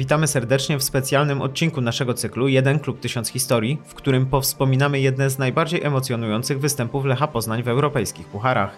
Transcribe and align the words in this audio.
Witamy 0.00 0.26
serdecznie 0.26 0.78
w 0.78 0.82
specjalnym 0.82 1.42
odcinku 1.42 1.80
naszego 1.80 2.14
cyklu 2.14 2.48
Jeden 2.48 2.78
Klub 2.78 3.00
Tysiąc 3.00 3.28
Historii, 3.28 3.78
w 3.86 3.94
którym 3.94 4.26
powspominamy 4.26 5.00
jedne 5.00 5.30
z 5.30 5.38
najbardziej 5.38 5.82
emocjonujących 5.82 6.60
występów 6.60 7.04
Lecha 7.04 7.26
Poznań 7.26 7.62
w 7.62 7.68
europejskich 7.68 8.26
pucharach. 8.26 8.76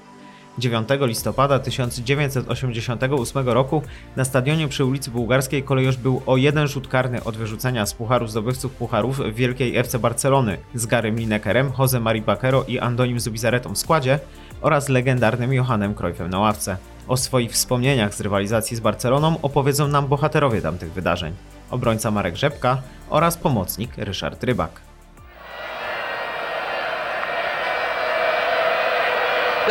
9 0.59 0.88
listopada 1.00 1.59
1988 1.59 3.48
roku 3.48 3.82
na 4.16 4.24
stadionie 4.24 4.69
przy 4.69 4.84
ulicy 4.84 5.11
Bułgarskiej 5.11 5.62
kolejorz 5.62 5.96
był 5.96 6.23
o 6.27 6.37
jeden 6.37 6.69
rzut 6.69 6.88
karny 6.88 7.25
od 7.25 7.36
wyrzucenia 7.36 7.86
z 7.86 7.95
pucharu 7.95 8.27
zdobywców 8.27 8.73
pucharów 8.73 9.34
Wielkiej 9.34 9.77
FC 9.77 9.98
Barcelony 9.98 10.59
z 10.75 10.86
Garym 10.86 11.16
Linekerem, 11.16 11.73
Jose 11.78 12.00
Mari 12.00 12.23
i 12.69 12.78
Andonim 12.78 13.20
Zubizaretą 13.20 13.75
w 13.75 13.78
składzie 13.78 14.19
oraz 14.61 14.89
legendarnym 14.89 15.52
Johannem 15.52 15.95
Cruyffem 15.95 16.30
na 16.30 16.39
ławce. 16.39 16.91
O 17.09 17.16
swoich 17.16 17.52
wspomnieniach 17.52 18.15
z 18.15 18.20
rywalizacji 18.20 18.77
z 18.77 18.80
Barceloną 18.80 19.37
opowiedzą 19.42 19.88
nam 19.88 20.06
bohaterowie 20.06 20.62
tamtych 20.62 20.92
wydarzeń. 20.92 21.34
Obrońca 21.70 22.11
Marek 22.11 22.37
Rzepka 22.37 22.78
oraz 23.11 23.37
pomocnik 23.37 23.91
Ryszard 23.97 24.45
Rybak. 24.45 24.80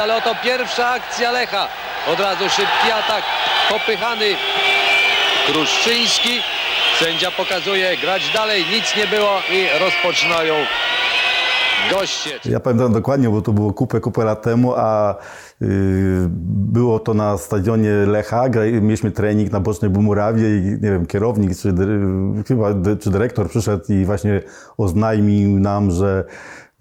Ale 0.02 0.18
oto 0.18 0.36
pierwsza 0.44 0.90
akcja 0.90 1.32
Lecha. 1.32 1.68
Od 2.14 2.20
razu 2.20 2.50
szybki 2.50 2.92
atak, 2.92 3.24
popychany 3.70 4.26
Kruszczyński. 5.48 6.40
Sędzia 7.00 7.32
pokazuje 7.32 7.98
grać 7.98 8.22
dalej, 8.34 8.66
nic 8.72 8.96
nie 8.98 9.08
było 9.08 9.40
i 9.50 9.80
rozpoczynają 9.80 10.54
goście. 11.92 12.40
Ja 12.46 12.60
pamiętam 12.60 12.94
dokładnie, 12.94 13.30
bo 13.30 13.42
to 13.42 13.52
było 13.52 13.74
kupę, 13.74 14.00
kupę 14.00 14.26
lat 14.26 14.42
temu, 14.42 14.74
a 14.76 15.16
yy, 15.62 15.68
było 16.92 17.00
to 17.00 17.14
na 17.14 17.38
stadionie 17.38 17.92
Lecha. 17.92 18.46
Mieliśmy 18.82 19.12
trening 19.12 19.52
na 19.52 19.60
Bocznej 19.60 19.92
Bumurawie 19.92 20.58
i 20.58 20.64
nie 20.64 20.92
wiem, 20.92 21.06
kierownik 21.06 21.58
czy, 21.58 21.74
chyba, 22.48 22.68
czy 23.00 23.12
dyrektor 23.12 23.50
przyszedł 23.50 23.84
i 23.90 24.06
właśnie 24.06 24.42
oznajmił 24.78 25.60
nam, 25.60 25.92
że 25.92 26.26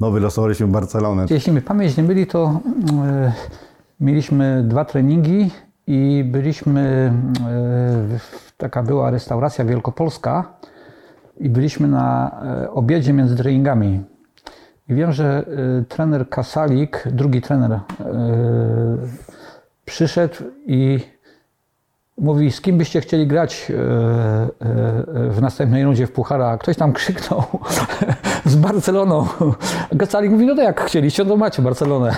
no, 0.00 0.10
wylosowaliśmy 0.10 0.66
Barcelonę. 0.66 1.26
Jeśli 1.30 1.52
mi 1.52 1.62
pamięć 1.62 1.96
nie 1.96 2.02
myli, 2.02 2.26
to 2.26 2.60
e, 3.06 3.32
mieliśmy 4.00 4.64
dwa 4.68 4.84
treningi 4.84 5.50
i 5.86 6.24
byliśmy, 6.32 7.12
e, 7.46 8.18
taka 8.56 8.82
była 8.82 9.10
restauracja 9.10 9.64
wielkopolska 9.64 10.44
i 11.38 11.50
byliśmy 11.50 11.88
na 11.88 12.30
e, 12.42 12.70
obiedzie 12.70 13.12
między 13.12 13.36
treningami. 13.36 14.04
I 14.88 14.94
wiem, 14.94 15.12
że 15.12 15.44
e, 15.80 15.84
trener 15.84 16.28
Kasalik, 16.28 17.04
drugi 17.12 17.40
trener, 17.40 17.72
e, 17.72 17.80
przyszedł 19.90 20.34
i 20.66 21.00
mówi, 22.18 22.52
z 22.52 22.60
kim 22.60 22.78
byście 22.78 23.00
chcieli 23.00 23.26
grać 23.26 23.70
e, 23.70 23.74
e, 23.74 25.30
w 25.30 25.38
następnej 25.40 25.84
rundzie 25.84 26.06
w 26.06 26.12
Puchara. 26.12 26.58
Ktoś 26.58 26.76
tam 26.76 26.92
krzyknął 26.92 27.42
z 28.44 28.56
Barceloną. 28.56 29.26
Gacalik 29.92 30.30
mówi, 30.30 30.46
no 30.46 30.54
to 30.54 30.62
jak 30.62 30.80
chcieliście, 30.80 31.24
to 31.24 31.36
macie 31.36 31.62
Barcelonę. 31.62 32.16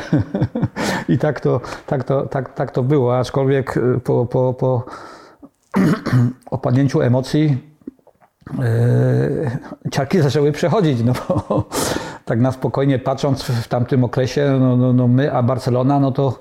I 1.08 1.18
tak 1.18 1.40
to, 1.40 1.60
tak 1.86 2.04
to, 2.04 2.26
tak, 2.26 2.54
tak 2.54 2.70
to 2.70 2.82
było, 2.82 3.18
aczkolwiek 3.18 3.76
e, 3.76 4.00
po, 4.00 4.26
po, 4.26 4.54
po 4.54 4.84
opadnięciu 6.50 7.00
emocji 7.00 7.71
ciarki 9.90 10.20
zaczęły 10.20 10.52
przechodzić, 10.52 10.98
no 11.04 11.12
bo 11.28 11.64
tak 12.24 12.40
na 12.40 12.52
spokojnie 12.52 12.98
patrząc 12.98 13.42
w 13.42 13.68
tamtym 13.68 14.04
okresie, 14.04 14.56
no, 14.60 14.76
no, 14.76 14.92
no 14.92 15.08
my, 15.08 15.32
a 15.32 15.42
Barcelona, 15.42 16.00
no 16.00 16.12
to 16.12 16.38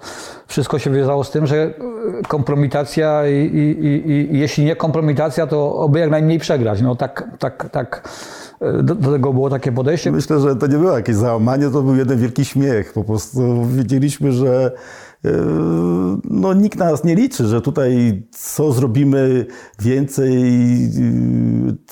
wszystko 0.47 0.79
się 0.79 0.91
wiązało 0.91 1.23
z 1.23 1.31
tym, 1.31 1.47
że 1.47 1.55
e, 1.55 1.73
kompromitacja 2.27 3.27
i, 3.27 3.33
i, 3.33 3.85
i, 3.85 4.33
i 4.35 4.39
jeśli 4.39 4.65
nie 4.65 4.75
kompromitacja, 4.75 5.47
to 5.47 5.75
oby 5.75 5.99
jak 5.99 6.09
najmniej 6.09 6.39
przegrać. 6.39 6.81
No 6.81 6.95
tak, 6.95 7.23
tak, 7.39 7.69
tak 7.69 8.09
e, 8.61 8.83
do, 8.83 8.95
do 8.95 9.11
tego 9.11 9.33
było 9.33 9.49
takie 9.49 9.71
podejście. 9.71 10.11
Myślę, 10.11 10.39
że 10.39 10.55
to 10.55 10.67
nie 10.67 10.77
było 10.77 10.91
jakieś 10.97 11.15
załamanie, 11.15 11.69
to 11.69 11.81
był 11.81 11.95
jeden 11.95 12.19
wielki 12.19 12.45
śmiech. 12.45 12.93
Po 12.93 13.03
prostu 13.03 13.65
wiedzieliśmy, 13.65 14.31
że 14.31 14.71
yy, 14.71 15.10
no, 16.23 16.53
nikt 16.53 16.79
nas 16.79 17.03
nie 17.03 17.15
liczy, 17.15 17.47
że 17.47 17.61
tutaj 17.61 18.23
co 18.31 18.71
zrobimy 18.71 19.45
więcej, 19.79 20.33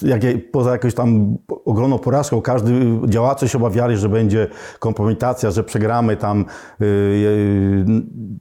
yy, 0.02 0.10
jak, 0.10 0.22
poza 0.52 0.72
jakąś 0.72 0.94
tam 0.94 1.38
ogromną 1.66 2.00
porażką, 2.00 2.42
każdy 2.42 2.74
działacze 3.06 3.50
się 3.50 3.58
obawiali, 3.58 3.98
że 3.98 4.10
będzie 4.10 4.48
kompromitacja, 4.80 5.52
że 5.52 5.64
przegramy 5.64 6.18
tam. 6.18 6.46
Yy, 6.80 6.88
yy, 6.88 7.86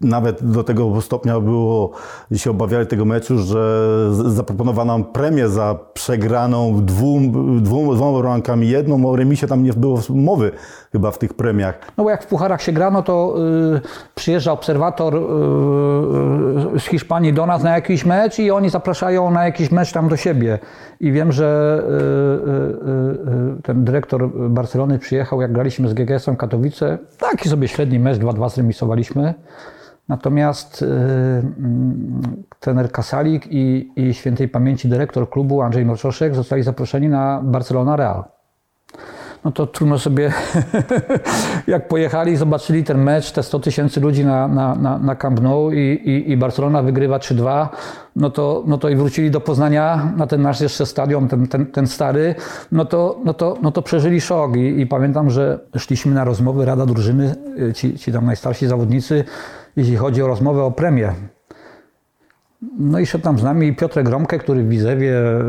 nawet 0.01 0.51
do 0.53 0.65
tego 0.65 1.01
stopnia 1.01 1.41
było, 1.41 1.91
się 2.37 2.51
obawiali 2.51 2.87
tego 2.87 3.05
meczu, 3.05 3.39
że 3.39 4.11
zaproponowano 4.13 4.93
nam 4.93 5.05
premię 5.05 5.49
za 5.49 5.79
przegraną 5.95 6.85
dwóm, 6.85 7.33
dwóm, 7.63 7.97
dwoma 7.97 8.19
bramkami. 8.19 8.69
Jedną 8.69 9.11
o 9.11 9.17
remisie 9.17 9.47
tam 9.47 9.63
nie 9.63 9.73
było 9.73 10.01
mowy 10.09 10.53
chyba 10.93 11.11
w 11.11 11.19
tych 11.19 11.35
premiach. 11.35 11.79
No 11.97 12.05
bo 12.05 12.11
jak 12.11 12.23
w 12.23 12.27
pucharach 12.27 12.63
się 12.63 12.73
grano, 12.73 13.03
to 13.03 13.35
y, 13.77 13.81
przyjeżdża 14.15 14.53
obserwator 14.53 15.15
y, 15.15 15.19
y, 16.77 16.81
z 16.81 16.85
Hiszpanii 16.85 17.33
do 17.33 17.47
nas 17.47 17.63
na 17.63 17.75
jakiś 17.75 18.05
mecz 18.05 18.39
i 18.39 18.51
oni 18.51 18.71
zapraszają 18.71 19.31
na 19.31 19.45
jakiś 19.45 19.71
mecz 19.71 19.93
tam 19.93 20.09
do 20.09 20.17
siebie. 20.17 20.59
I 21.01 21.13
wiem, 21.13 21.33
że 21.33 21.81
y, 21.83 21.93
y, 21.93 23.59
y, 23.59 23.63
ten 23.63 23.85
dyrektor 23.85 24.31
Barcelony 24.51 24.99
przyjechał, 24.99 25.41
jak 25.41 25.53
graliśmy 25.53 25.89
z 25.89 25.95
GGS-em 25.95 26.37
Katowice. 26.37 26.99
Taki 27.19 27.49
sobie 27.49 27.69
średni 27.69 27.99
mecz, 27.99 28.19
2-2 28.19 28.51
zremisowaliśmy. 28.51 29.35
Natomiast 30.09 30.83
mm, 30.83 32.23
trener 32.61 32.93
Kasalik 32.93 33.47
i, 33.51 33.93
i 33.97 34.15
świętej 34.15 34.49
pamięci 34.49 34.89
dyrektor 34.89 35.31
klubu 35.31 35.63
Andrzej 35.63 35.85
Morczoszek 35.85 36.35
zostali 36.35 36.63
zaproszeni 36.63 37.09
na 37.09 37.41
Barcelona 37.45 37.97
Real. 37.97 38.38
No 39.45 39.53
to 39.53 39.67
trudno 39.67 39.99
sobie, 39.99 40.33
jak 41.67 41.89
pojechali, 41.89 42.37
zobaczyli 42.37 42.85
ten 42.85 43.03
mecz, 43.03 43.33
te 43.33 43.43
100 43.43 43.61
tysięcy 43.61 44.01
ludzi 44.01 44.25
na, 44.25 44.49
na, 44.49 44.75
na, 44.75 44.99
na 44.99 45.15
Camp 45.17 45.41
Nou 45.41 45.73
i, 45.73 45.79
i, 45.79 46.31
i 46.31 46.37
Barcelona 46.37 46.83
wygrywa 46.83 47.19
3-2, 47.19 47.69
no 48.17 48.31
to, 48.31 48.65
no 48.67 48.79
to 48.79 48.89
i 48.89 48.97
wrócili 48.97 49.31
do 49.31 49.41
Poznania 49.41 50.13
na 50.17 50.27
ten 50.27 50.43
nasz 50.43 50.61
jeszcze 50.61 50.87
stadion, 50.87 51.29
ten, 51.29 51.47
ten, 51.49 51.67
ten 51.67 51.87
stary, 51.87 52.35
no 52.73 52.85
to, 52.85 53.21
no, 53.25 53.35
to, 53.35 53.57
no 53.63 53.73
to 53.73 53.83
przeżyli 53.83 54.21
szok 54.21 54.57
I, 54.57 54.81
i 54.81 54.87
pamiętam, 54.87 55.31
że 55.31 55.59
szliśmy 55.77 56.15
na 56.15 56.25
rozmowy 56.25 56.65
Rada 56.65 56.87
Drużyny, 56.87 57.35
y, 57.59 57.73
ci, 57.73 57.99
ci 57.99 58.13
tam 58.13 58.27
najstarsi 58.27 58.67
zawodnicy, 58.67 59.25
jeśli 59.77 59.97
chodzi 59.97 60.23
o 60.23 60.27
rozmowę 60.27 60.63
o 60.63 60.71
premię. 60.71 61.38
No 62.63 62.99
i 62.99 63.07
szedł 63.07 63.25
tam 63.25 63.39
z 63.39 63.43
nami 63.43 63.77
Piotrek 63.77 64.07
Gromkę, 64.07 64.39
który 64.39 64.63
w 64.63 64.69
Widzewie 64.69 65.19
e, 65.19 65.41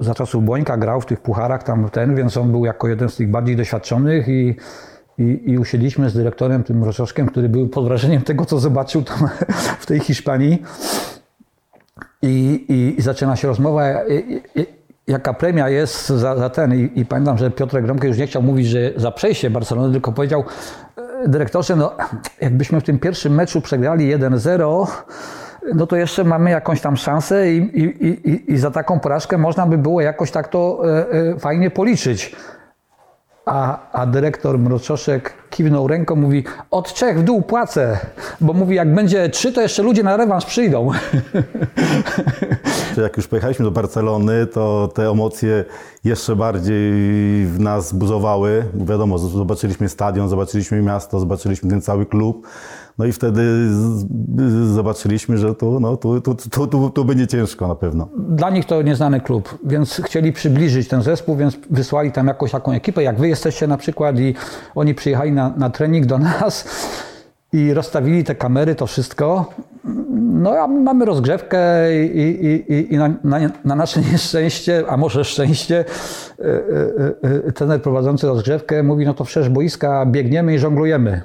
za 0.00 0.14
czasów 0.14 0.44
Błońka 0.44 0.76
grał 0.76 1.00
w 1.00 1.06
tych 1.06 1.20
pucharach 1.20 1.62
tam 1.62 1.88
ten, 1.90 2.14
więc 2.14 2.36
on 2.36 2.50
był 2.50 2.64
jako 2.64 2.88
jeden 2.88 3.08
z 3.08 3.16
tych 3.16 3.30
bardziej 3.30 3.56
doświadczonych 3.56 4.28
i, 4.28 4.56
i, 5.18 5.42
i 5.46 5.58
usiedliśmy 5.58 6.10
z 6.10 6.14
dyrektorem 6.14 6.64
tym 6.64 6.84
Roszoszkiem, 6.84 7.26
który 7.26 7.48
był 7.48 7.68
pod 7.68 7.84
wrażeniem 7.84 8.22
tego, 8.22 8.44
co 8.44 8.58
zobaczył 8.58 9.02
tam 9.02 9.28
w 9.80 9.86
tej 9.86 10.00
Hiszpanii. 10.00 10.62
I, 12.22 12.64
i, 12.68 12.98
i 12.98 13.02
zaczyna 13.02 13.36
się 13.36 13.48
rozmowa, 13.48 14.04
i, 14.04 14.42
i, 14.54 14.66
jaka 15.06 15.34
premia 15.34 15.68
jest 15.68 16.08
za, 16.08 16.36
za 16.36 16.50
ten. 16.50 16.74
I, 16.74 17.00
I 17.00 17.06
pamiętam, 17.06 17.38
że 17.38 17.50
Piotrek 17.50 17.84
Gromkę 17.84 18.08
już 18.08 18.18
nie 18.18 18.26
chciał 18.26 18.42
mówić, 18.42 18.66
że 18.66 18.92
za 18.96 19.10
przejście 19.10 19.50
Barcelony, 19.50 19.92
tylko 19.92 20.12
powiedział 20.12 20.44
e, 20.96 21.28
dyrektorze, 21.28 21.76
no 21.76 21.92
jakbyśmy 22.40 22.80
w 22.80 22.84
tym 22.84 22.98
pierwszym 22.98 23.34
meczu 23.34 23.60
przegrali 23.60 24.16
1-0, 24.16 24.86
no 25.74 25.86
to 25.86 25.96
jeszcze 25.96 26.24
mamy 26.24 26.50
jakąś 26.50 26.80
tam 26.80 26.96
szansę 26.96 27.52
i, 27.52 27.56
i, 27.56 28.08
i, 28.08 28.52
i 28.52 28.58
za 28.58 28.70
taką 28.70 29.00
porażkę 29.00 29.38
można 29.38 29.66
by 29.66 29.78
było 29.78 30.00
jakoś 30.00 30.30
tak 30.30 30.48
to 30.48 30.82
e, 30.84 31.10
e, 31.10 31.38
fajnie 31.38 31.70
policzyć. 31.70 32.36
A, 33.46 33.90
a 33.92 34.06
dyrektor 34.06 34.58
Mroczoszek 34.58 35.34
kiwnął 35.50 35.88
ręką, 35.88 36.16
mówi 36.16 36.44
od 36.70 36.94
trzech 36.94 37.18
w 37.18 37.22
dół 37.22 37.42
płacę, 37.42 37.98
bo 38.40 38.52
mówi 38.52 38.76
jak 38.76 38.94
będzie 38.94 39.28
trzy, 39.28 39.52
to 39.52 39.60
jeszcze 39.60 39.82
ludzie 39.82 40.02
na 40.02 40.16
rewanż 40.16 40.44
przyjdą. 40.44 40.90
Jak 43.02 43.16
już 43.16 43.28
pojechaliśmy 43.28 43.64
do 43.64 43.70
Barcelony, 43.70 44.46
to 44.46 44.88
te 44.94 45.10
emocje 45.10 45.64
jeszcze 46.04 46.36
bardziej 46.36 46.92
w 47.46 47.56
nas 47.60 47.92
buzowały. 47.92 48.64
Wiadomo, 48.74 49.18
zobaczyliśmy 49.18 49.88
stadion, 49.88 50.28
zobaczyliśmy 50.28 50.82
miasto, 50.82 51.20
zobaczyliśmy 51.20 51.70
ten 51.70 51.82
cały 51.82 52.06
klub. 52.06 52.46
No 52.98 53.04
i 53.04 53.12
wtedy 53.12 53.42
zobaczyliśmy, 54.74 55.38
że 55.38 55.54
tu, 55.54 55.80
no, 55.80 55.96
tu, 55.96 56.20
tu, 56.20 56.34
tu, 56.34 56.66
tu, 56.66 56.90
tu 56.90 57.04
będzie 57.04 57.26
ciężko 57.26 57.68
na 57.68 57.74
pewno. 57.74 58.08
Dla 58.16 58.50
nich 58.50 58.64
to 58.64 58.82
nieznany 58.82 59.20
klub, 59.20 59.58
więc 59.64 60.00
chcieli 60.04 60.32
przybliżyć 60.32 60.88
ten 60.88 61.02
zespół, 61.02 61.36
więc 61.36 61.58
wysłali 61.70 62.12
tam 62.12 62.26
jakąś 62.26 62.50
taką 62.50 62.72
ekipę, 62.72 63.02
jak 63.02 63.18
wy 63.18 63.28
jesteście 63.28 63.66
na 63.66 63.76
przykład 63.76 64.18
i 64.18 64.34
oni 64.74 64.94
przyjechali 64.94 65.32
na, 65.32 65.52
na 65.56 65.70
trening 65.70 66.06
do 66.06 66.18
nas 66.18 66.68
i 67.52 67.74
rozstawili 67.74 68.24
te 68.24 68.34
kamery, 68.34 68.74
to 68.74 68.86
wszystko. 68.86 69.52
No 70.20 70.50
a 70.50 70.68
my 70.68 70.80
mamy 70.80 71.04
rozgrzewkę 71.04 71.58
i, 72.04 72.46
i, 72.46 72.72
i, 72.72 72.94
i 72.94 72.96
na, 72.96 73.14
na, 73.24 73.38
na 73.64 73.74
nasze 73.74 74.00
nieszczęście, 74.12 74.84
a 74.88 74.96
może 74.96 75.24
szczęście, 75.24 75.84
e, 77.46 77.52
trener 77.52 77.82
prowadzący 77.82 78.26
rozgrzewkę 78.26 78.82
mówi, 78.82 79.04
no 79.04 79.14
to 79.14 79.24
przecież 79.24 79.48
boiska 79.48 80.06
biegniemy 80.06 80.54
i 80.54 80.58
żonglujemy. 80.58 81.22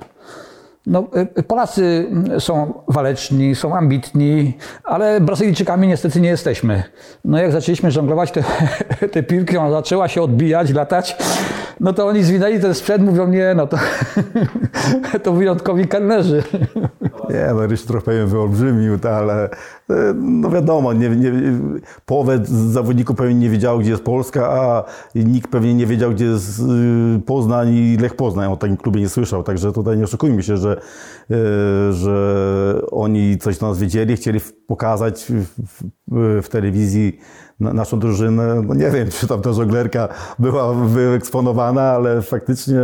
No, 0.89 1.07
y, 1.37 1.43
Polacy 1.43 2.09
są 2.39 2.73
waleczni, 2.87 3.55
są 3.55 3.75
ambitni, 3.75 4.57
ale 4.83 5.21
Brazylijczykami 5.21 5.87
niestety 5.87 6.21
nie 6.21 6.29
jesteśmy. 6.29 6.83
No 7.25 7.37
jak 7.37 7.51
zaczęliśmy 7.51 7.91
żonglować 7.91 8.31
te, 8.31 8.43
te 9.13 9.23
piłki, 9.23 9.57
ona 9.57 9.71
zaczęła 9.71 10.07
się 10.07 10.21
odbijać, 10.21 10.73
latać, 10.73 11.17
no 11.79 11.93
to 11.93 12.07
oni 12.07 12.23
zwinęli 12.23 12.59
ten 12.59 12.73
sprzęt, 12.73 13.03
mówią, 13.03 13.27
nie, 13.27 13.53
no 13.55 13.67
to, 13.67 13.77
to 15.23 15.33
wyjątkowi 15.33 15.87
kelnerzy. 15.87 16.43
Nie, 17.29 17.53
no 17.55 17.67
Ryś 17.67 17.83
trochę 17.83 18.05
powiem 18.05 18.27
wyolbrzymił, 18.27 18.97
ale 19.03 19.49
no 20.15 20.49
wiadomo, 20.49 20.93
nie, 20.93 21.09
nie, 21.09 21.31
połowę 22.05 22.39
zawodników 22.43 23.15
pewnie 23.15 23.35
nie 23.35 23.49
wiedziało, 23.49 23.79
gdzie 23.79 23.91
jest 23.91 24.03
Polska, 24.03 24.49
a 24.49 24.83
nikt 25.15 25.51
pewnie 25.51 25.73
nie 25.73 25.85
wiedział, 25.85 26.11
gdzie 26.11 26.25
jest 26.25 26.59
y, 26.59 27.19
Poznań 27.25 27.73
i 27.73 27.97
Lech 27.97 28.15
Poznań. 28.15 28.51
O 28.51 28.57
takim 28.57 28.77
klubie 28.77 29.01
nie 29.01 29.09
słyszał, 29.09 29.43
także 29.43 29.71
tutaj 29.71 29.97
nie 29.97 30.03
oszukujmy 30.03 30.43
się, 30.43 30.57
że, 30.57 30.81
e, 31.31 31.93
że 31.93 32.81
oni 32.91 33.37
coś 33.37 33.63
o 33.63 33.67
nas 33.67 33.79
wiedzieli, 33.79 34.15
chcieli 34.15 34.39
pokazać 34.67 35.25
w, 35.67 35.83
w, 36.41 36.49
telewizji 36.49 37.19
na, 37.59 37.73
naszą 37.73 37.99
drużynę. 37.99 38.61
No 38.67 38.73
nie 38.73 38.91
wiem, 38.91 39.07
czy 39.09 39.27
tam 39.27 39.41
ta 39.41 39.53
żonglerka 39.53 40.07
była 40.39 40.73
wyeksponowana, 40.73 41.81
ale 41.81 42.21
faktycznie 42.21 42.79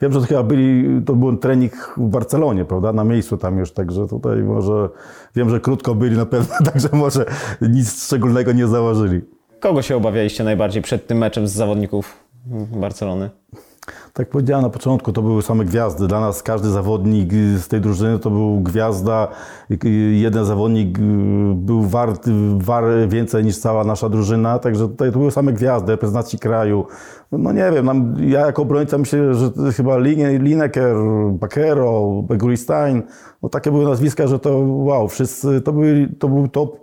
wiem, 0.00 0.12
że 0.12 0.20
to 0.20 0.26
chyba 0.26 0.42
byli, 0.42 1.02
to 1.02 1.14
był 1.14 1.36
trening 1.36 1.94
w 1.96 2.08
Barcelonie, 2.08 2.64
prawda, 2.64 2.92
na 2.92 3.04
miejscu 3.04 3.36
tam 3.36 3.58
już, 3.58 3.72
także 3.72 4.08
tutaj 4.08 4.42
może, 4.42 4.88
wiem, 5.34 5.50
że 5.50 5.60
krótko 5.60 5.94
byli 5.94 6.16
na 6.16 6.26
pewno, 6.26 6.43
także 6.72 6.88
może 6.92 7.24
nic 7.60 8.04
szczególnego 8.04 8.52
nie 8.52 8.66
założyli. 8.66 9.20
Kogo 9.60 9.82
się 9.82 9.96
obawialiście 9.96 10.44
najbardziej 10.44 10.82
przed 10.82 11.06
tym 11.06 11.18
meczem 11.18 11.48
z 11.48 11.52
zawodników 11.52 12.24
Barcelony? 12.80 13.30
Tak 14.12 14.28
powiedziałem 14.28 14.62
na 14.62 14.70
początku, 14.70 15.12
to 15.12 15.22
były 15.22 15.42
same 15.42 15.64
gwiazdy. 15.64 16.06
Dla 16.06 16.20
nas 16.20 16.42
każdy 16.42 16.70
zawodnik 16.70 17.32
z 17.34 17.68
tej 17.68 17.80
drużyny 17.80 18.18
to 18.18 18.30
był 18.30 18.60
gwiazda. 18.60 19.28
Jeden 20.10 20.44
zawodnik 20.44 20.98
był 21.54 21.82
wart, 21.82 22.28
wart 22.56 22.86
więcej 23.08 23.44
niż 23.44 23.58
cała 23.58 23.84
nasza 23.84 24.08
drużyna, 24.08 24.58
także 24.58 24.88
tutaj 24.88 25.12
to 25.12 25.18
były 25.18 25.30
same 25.30 25.52
gwiazdy 25.52 25.92
reprezentacji 25.92 26.38
kraju. 26.38 26.86
No 27.32 27.52
nie 27.52 27.70
wiem, 27.72 27.86
nam, 27.86 28.16
ja 28.20 28.40
jako 28.46 28.62
obrońca 28.62 28.98
myślę, 28.98 29.34
że 29.34 29.72
chyba 29.72 29.98
Lineker, 30.38 30.96
Bakero, 31.30 32.22
Beguristein, 32.28 33.02
no 33.42 33.48
takie 33.48 33.70
były 33.70 33.84
nazwiska, 33.84 34.26
że 34.26 34.38
to 34.38 34.58
wow, 34.58 35.08
wszyscy, 35.08 35.60
to, 35.60 35.72
byli, 35.72 36.08
to 36.16 36.28
był 36.28 36.48
top 36.48 36.80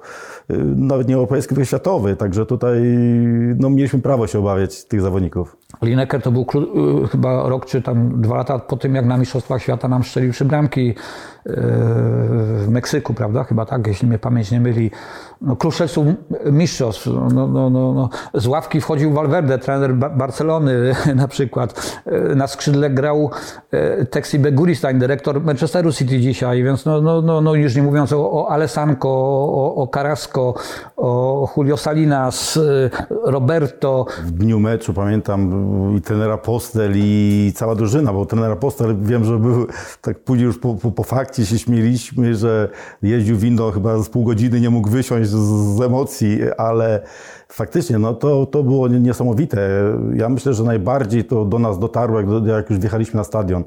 nawet 0.76 1.08
nie 1.08 1.16
europejski, 1.16 1.56
tylko 1.56 1.66
światowy, 1.66 2.16
także 2.16 2.46
tutaj 2.46 2.82
no, 3.60 3.70
mieliśmy 3.70 4.00
prawo 4.00 4.28
się 4.28 4.40
obawiać 4.40 4.86
tych 4.86 5.02
zawodników. 5.02 5.58
Lineker 5.82 6.22
to 6.22 6.32
był 6.32 6.46
y, 7.04 7.08
chyba 7.08 7.50
rok 7.50 7.66
czy 7.66 7.82
tam 7.82 8.22
dwa 8.22 8.36
lata 8.36 8.60
po 8.60 8.78
tym, 8.78 8.96
jak 8.96 9.06
na 9.06 9.18
Mistrzostwach 9.18 9.62
Świata 9.62 9.88
nam 9.88 10.04
strzelił 10.04 10.34
trzy 10.34 10.46
bramki 10.46 10.96
w 11.46 12.68
Meksyku, 12.70 13.14
prawda? 13.14 13.44
Chyba 13.44 13.66
tak, 13.66 13.88
jeśli 13.88 14.08
mnie 14.08 14.20
pamięć 14.20 14.52
nie 14.52 14.60
myli. 14.60 14.92
No, 15.42 15.56
Kruszewców 15.56 16.08
mistrzostw. 16.46 17.06
No, 17.06 17.48
no, 17.48 17.70
no, 17.70 17.94
no. 17.94 18.10
Z 18.34 18.48
ławki 18.48 18.82
wchodził 18.82 19.12
Valverde, 19.14 19.58
trener 19.58 19.96
Barcelony 19.96 20.96
na 21.16 21.28
przykład. 21.28 22.02
Na 22.36 22.48
skrzydle 22.48 22.90
grał 22.90 23.30
Texi 24.10 24.40
Beguristein, 24.40 25.00
dyrektor 25.00 25.42
Manchesteru 25.42 25.92
City 25.92 26.20
dzisiaj, 26.20 26.64
więc 26.64 26.86
no, 26.86 27.02
no, 27.02 27.22
no, 27.22 27.42
no 27.42 27.56
już 27.56 27.76
nie 27.76 27.84
mówiąc 27.84 28.14
o, 28.14 28.32
o 28.32 28.50
Alessanco, 28.50 29.10
o, 29.10 29.76
o 29.76 29.88
Carrasco, 29.88 30.54
o 30.98 31.50
Julio 31.58 31.78
Salinas, 31.78 32.60
Roberto. 33.24 34.06
W 34.24 34.32
dniu 34.32 34.60
meczu 34.60 34.94
pamiętam 34.94 35.61
i 35.98 36.02
trenera 36.02 36.38
Postel 36.38 36.94
i 36.96 37.52
cała 37.56 37.76
drużyna, 37.76 38.14
bo 38.14 38.26
trenera 38.26 38.56
Postel 38.56 38.96
wiem, 39.02 39.26
że 39.26 39.38
był 39.38 39.68
tak 40.02 40.20
później 40.20 40.46
już 40.46 40.60
po, 40.60 40.76
po, 40.76 40.92
po 40.92 41.04
fakcie 41.04 41.46
się 41.46 41.60
śmieliśmy, 41.60 42.36
że 42.36 42.70
jeździł 43.02 43.38
windą 43.38 43.72
chyba 43.72 44.04
z 44.04 44.10
pół 44.10 44.24
godziny, 44.24 44.62
nie 44.62 44.70
mógł 44.70 44.90
wysiąść 44.90 45.30
z, 45.30 45.36
z 45.78 45.82
emocji, 45.82 46.40
ale 46.58 47.02
faktycznie 47.48 48.00
no 48.00 48.14
to, 48.14 48.46
to 48.46 48.64
było 48.64 48.88
niesamowite. 48.88 49.70
Ja 50.16 50.30
myślę, 50.30 50.54
że 50.54 50.64
najbardziej 50.64 51.26
to 51.26 51.46
do 51.46 51.60
nas 51.60 51.80
dotarło, 51.80 52.22
jak, 52.22 52.46
jak 52.46 52.70
już 52.70 52.80
wjechaliśmy 52.80 53.18
na 53.18 53.24
stadion. 53.24 53.64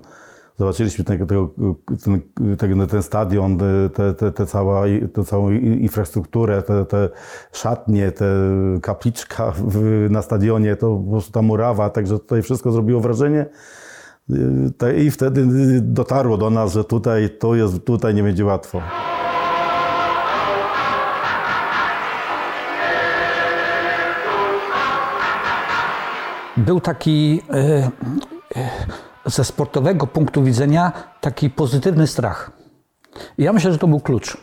Zobaczyliśmy 0.58 1.04
ten, 1.04 1.26
ten, 1.26 2.20
ten, 2.56 2.86
ten 2.86 3.02
stadion, 3.02 3.58
tę 3.58 3.90
te, 3.94 4.14
te, 4.14 4.46
te 5.12 5.24
całą 5.24 5.50
infrastrukturę, 5.50 6.62
te, 6.62 6.84
te 6.84 7.08
szatnie, 7.52 8.12
te 8.12 8.26
kapliczka 8.82 9.52
w, 9.56 10.06
na 10.10 10.22
stadionie, 10.22 10.76
to 10.76 10.96
po 11.04 11.10
prostu 11.10 11.32
ta 11.32 11.42
murawa, 11.42 11.90
także 11.90 12.18
tutaj 12.18 12.42
wszystko 12.42 12.72
zrobiło 12.72 13.00
wrażenie. 13.00 13.46
I 14.98 15.10
wtedy 15.10 15.46
dotarło 15.80 16.36
do 16.36 16.50
nas, 16.50 16.72
że 16.72 16.84
tutaj 16.84 17.30
to 17.38 17.54
jest, 17.54 17.84
tutaj 17.84 18.14
nie 18.14 18.22
będzie 18.22 18.44
łatwo. 18.44 18.80
Był 26.56 26.80
taki 26.80 27.42
e, 27.50 27.90
e, 28.56 28.70
ze 29.26 29.44
sportowego 29.44 30.06
punktu 30.06 30.42
widzenia 30.42 30.92
taki 31.20 31.50
pozytywny 31.50 32.06
strach. 32.06 32.50
I 33.38 33.42
ja 33.42 33.52
myślę, 33.52 33.72
że 33.72 33.78
to 33.78 33.86
był 33.86 34.00
klucz. 34.00 34.36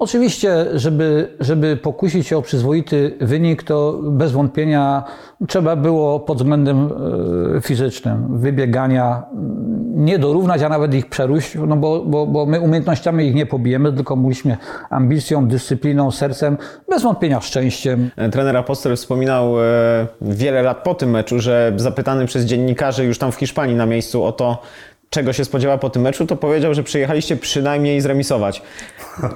Oczywiście, 0.00 0.66
żeby, 0.74 1.28
żeby 1.40 1.76
pokusić 1.76 2.26
się 2.26 2.36
o 2.36 2.42
przyzwoity 2.42 3.16
wynik, 3.20 3.62
to 3.62 3.98
bez 4.02 4.32
wątpienia 4.32 5.04
trzeba 5.48 5.76
było 5.76 6.20
pod 6.20 6.38
względem 6.38 6.90
e, 7.56 7.60
fizycznym, 7.60 8.38
wybiegania, 8.38 9.22
nie 9.94 10.18
dorównać, 10.18 10.62
a 10.62 10.68
nawet 10.68 10.94
ich 10.94 11.08
przeróść, 11.08 11.56
no 11.66 11.76
bo, 11.76 12.04
bo, 12.04 12.26
bo 12.26 12.46
my 12.46 12.60
umiejętnościami 12.60 13.26
ich 13.26 13.34
nie 13.34 13.46
pobijemy, 13.46 13.92
tylko 13.92 14.16
mówiliśmy 14.16 14.56
ambicją, 14.90 15.48
dyscypliną, 15.48 16.10
sercem, 16.10 16.56
bez 16.88 17.02
wątpienia 17.02 17.40
szczęściem. 17.40 18.10
Trener 18.32 18.56
Apostel 18.56 18.96
wspominał 18.96 19.60
e, 19.60 19.62
wiele 20.20 20.62
lat 20.62 20.82
po 20.82 20.94
tym 20.94 21.10
meczu, 21.10 21.38
że 21.38 21.72
zapytany 21.76 22.26
przez 22.26 22.44
dziennikarzy 22.44 23.04
już 23.04 23.18
tam 23.18 23.32
w 23.32 23.36
Hiszpanii 23.36 23.76
na 23.76 23.86
miejscu 23.86 24.24
o 24.24 24.32
to, 24.32 24.62
czego 25.10 25.32
się 25.32 25.44
spodziewa 25.44 25.78
po 25.78 25.90
tym 25.90 26.02
meczu, 26.02 26.26
to 26.26 26.36
powiedział, 26.36 26.74
że 26.74 26.82
przyjechaliście 26.82 27.36
przynajmniej 27.36 28.00
zremisować. 28.00 28.62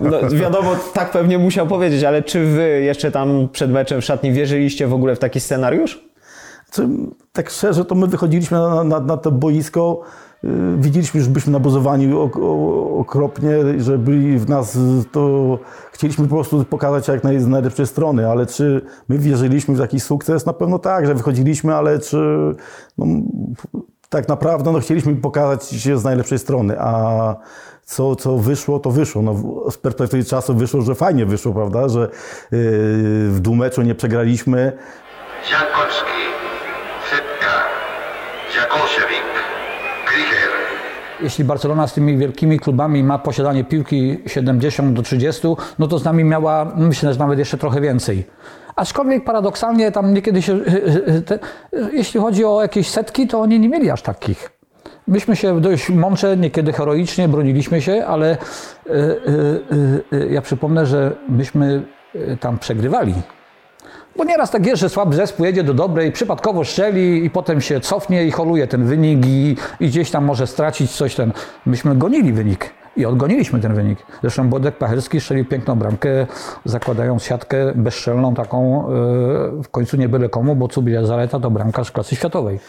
No, 0.00 0.30
wiadomo, 0.30 0.76
tak 0.94 1.10
pewnie 1.10 1.38
musiał 1.38 1.66
powiedzieć, 1.66 2.04
ale 2.04 2.22
czy 2.22 2.46
wy 2.46 2.80
jeszcze 2.80 3.10
tam 3.10 3.48
przed 3.52 3.70
meczem 3.70 4.00
w 4.00 4.04
szatni 4.04 4.32
wierzyliście 4.32 4.86
w 4.86 4.94
ogóle 4.94 5.16
w 5.16 5.18
taki 5.18 5.40
scenariusz? 5.40 6.04
Tak 7.32 7.50
szczerze, 7.50 7.84
to 7.84 7.94
my 7.94 8.06
wychodziliśmy 8.06 8.58
na, 8.58 8.84
na, 8.84 9.00
na 9.00 9.16
to 9.16 9.30
boisko, 9.30 10.00
yy, 10.42 10.50
widzieliśmy, 10.78 11.20
że 11.20 11.30
byliśmy 11.30 11.52
nabuzowani 11.52 12.12
okropnie, 12.98 13.50
że 13.78 13.98
byli 13.98 14.38
w 14.38 14.48
nas, 14.48 14.78
to 15.12 15.58
chcieliśmy 15.92 16.28
po 16.28 16.34
prostu 16.34 16.64
pokazać 16.64 17.08
jak 17.08 17.24
naj, 17.24 17.40
z 17.40 17.46
najlepszej 17.46 17.86
strony, 17.86 18.30
ale 18.30 18.46
czy 18.46 18.82
my 19.08 19.18
wierzyliśmy 19.18 19.74
w 19.74 19.78
taki 19.78 20.00
sukces? 20.00 20.46
Na 20.46 20.52
pewno 20.52 20.78
tak, 20.78 21.06
że 21.06 21.14
wychodziliśmy, 21.14 21.74
ale 21.74 21.98
czy 21.98 22.16
no, 22.98 23.06
tak 24.14 24.28
naprawdę 24.28 24.72
no, 24.72 24.80
chcieliśmy 24.80 25.16
pokazać 25.16 25.68
się 25.68 25.98
z 25.98 26.04
najlepszej 26.04 26.38
strony, 26.38 26.80
a 26.80 27.36
co, 27.84 28.16
co 28.16 28.36
wyszło, 28.38 28.78
to 28.78 28.90
wyszło. 28.90 29.22
No, 29.22 29.34
z 29.70 29.78
perspektywy 29.78 30.24
czasu 30.24 30.54
wyszło, 30.54 30.82
że 30.82 30.94
fajnie 30.94 31.26
wyszło, 31.26 31.52
prawda, 31.52 31.88
że 31.88 32.00
yy, 32.00 32.08
w 33.30 33.38
dwumeczu 33.40 33.82
nie 33.82 33.94
przegraliśmy. 33.94 34.72
Jeśli 41.20 41.44
Barcelona 41.44 41.86
z 41.86 41.94
tymi 41.94 42.16
wielkimi 42.16 42.60
klubami 42.60 43.04
ma 43.04 43.18
posiadanie 43.18 43.64
piłki 43.64 44.18
70 44.26 44.96
do 44.96 45.02
30, 45.02 45.48
no 45.78 45.86
to 45.88 45.98
z 45.98 46.04
nami 46.04 46.24
miała, 46.24 46.72
myślę, 46.76 47.12
że 47.12 47.18
nawet 47.18 47.38
jeszcze 47.38 47.58
trochę 47.58 47.80
więcej. 47.80 48.24
Aczkolwiek 48.76 49.24
paradoksalnie 49.24 49.92
tam 49.92 50.14
niekiedy 50.14 50.42
się, 50.42 50.60
te, 51.26 51.38
jeśli 51.92 52.20
chodzi 52.20 52.44
o 52.44 52.62
jakieś 52.62 52.90
setki, 52.90 53.26
to 53.26 53.40
oni 53.40 53.60
nie 53.60 53.68
mieli 53.68 53.90
aż 53.90 54.02
takich. 54.02 54.50
Myśmy 55.06 55.36
się 55.36 55.60
dość 55.60 55.90
mądrze, 55.90 56.36
niekiedy 56.36 56.72
heroicznie 56.72 57.28
broniliśmy 57.28 57.82
się, 57.82 58.06
ale 58.06 58.32
y, 58.32 58.90
y, 58.92 60.16
y, 60.16 60.28
ja 60.30 60.42
przypomnę, 60.42 60.86
że 60.86 61.16
myśmy 61.28 61.82
tam 62.40 62.58
przegrywali. 62.58 63.14
Bo 64.16 64.24
nieraz 64.24 64.50
tak 64.50 64.66
jest, 64.66 64.80
że 64.80 64.88
słaby 64.88 65.16
zespół 65.16 65.46
jedzie 65.46 65.62
do 65.62 65.74
dobrej, 65.74 66.12
przypadkowo 66.12 66.64
strzeli 66.64 67.24
i 67.24 67.30
potem 67.30 67.60
się 67.60 67.80
cofnie 67.80 68.24
i 68.24 68.30
holuje 68.30 68.66
ten 68.66 68.84
wynik 68.84 69.26
i, 69.26 69.56
i 69.80 69.88
gdzieś 69.88 70.10
tam 70.10 70.24
może 70.24 70.46
stracić 70.46 70.90
coś 70.90 71.14
ten. 71.14 71.32
Myśmy 71.66 71.96
gonili 71.96 72.32
wynik 72.32 72.70
i 72.96 73.06
odgoniliśmy 73.06 73.60
ten 73.60 73.74
wynik. 73.74 73.98
Zresztą 74.20 74.48
Bodek 74.48 74.76
Pachelski 74.76 75.20
strzelił 75.20 75.44
piękną 75.44 75.74
bramkę, 75.74 76.26
zakładając 76.64 77.22
siatkę 77.22 77.72
bezstrzelną 77.74 78.34
taką, 78.34 78.90
yy, 79.56 79.62
w 79.62 79.68
końcu 79.70 79.96
nie 79.96 80.08
byle 80.08 80.28
komu, 80.28 80.56
bo 80.56 80.68
Cubiel 80.68 81.06
Zaleta 81.06 81.40
to 81.40 81.50
bramkarz 81.50 81.90
klasy 81.90 82.16
światowej. 82.16 82.60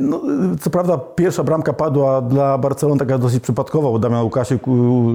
No, 0.00 0.22
co 0.60 0.70
prawda 0.70 0.98
pierwsza 0.98 1.44
bramka 1.44 1.72
padła 1.72 2.20
dla 2.20 2.58
Barcelony 2.58 2.98
taka 2.98 3.18
dosyć 3.18 3.42
przypadkowa, 3.42 3.90
bo 3.90 3.98
Damian 3.98 4.22
Łukasiuk, 4.22 4.68
u- 4.68 5.12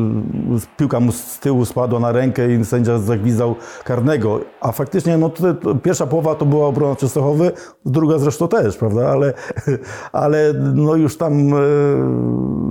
piłka 0.78 1.00
mu 1.00 1.12
z 1.12 1.40
tyłu 1.40 1.66
spadła 1.66 2.00
na 2.00 2.12
rękę 2.12 2.54
i 2.56 2.66
sędzia 2.66 3.00
zagwizdał 3.00 3.56
karnego. 3.84 4.40
A 4.62 4.72
faktycznie 4.72 5.18
no, 5.18 5.30
to, 5.30 5.54
to 5.54 5.76
pierwsza 5.76 6.08
połowa 6.08 6.36
to 6.36 6.46
była 6.46 6.68
obrona 6.68 6.96
Częstochowy, 6.96 7.52
druga 7.86 8.20
zresztą 8.20 8.48
też, 8.48 8.78
prawda? 8.78 9.10
Ale, 9.10 9.34
ale 10.12 10.54
no 10.74 10.96
już 10.96 11.18
tam 11.18 11.54
e, 11.54 11.58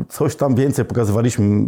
coś 0.08 0.36
tam 0.36 0.54
więcej 0.54 0.84
pokazywaliśmy 0.84 1.66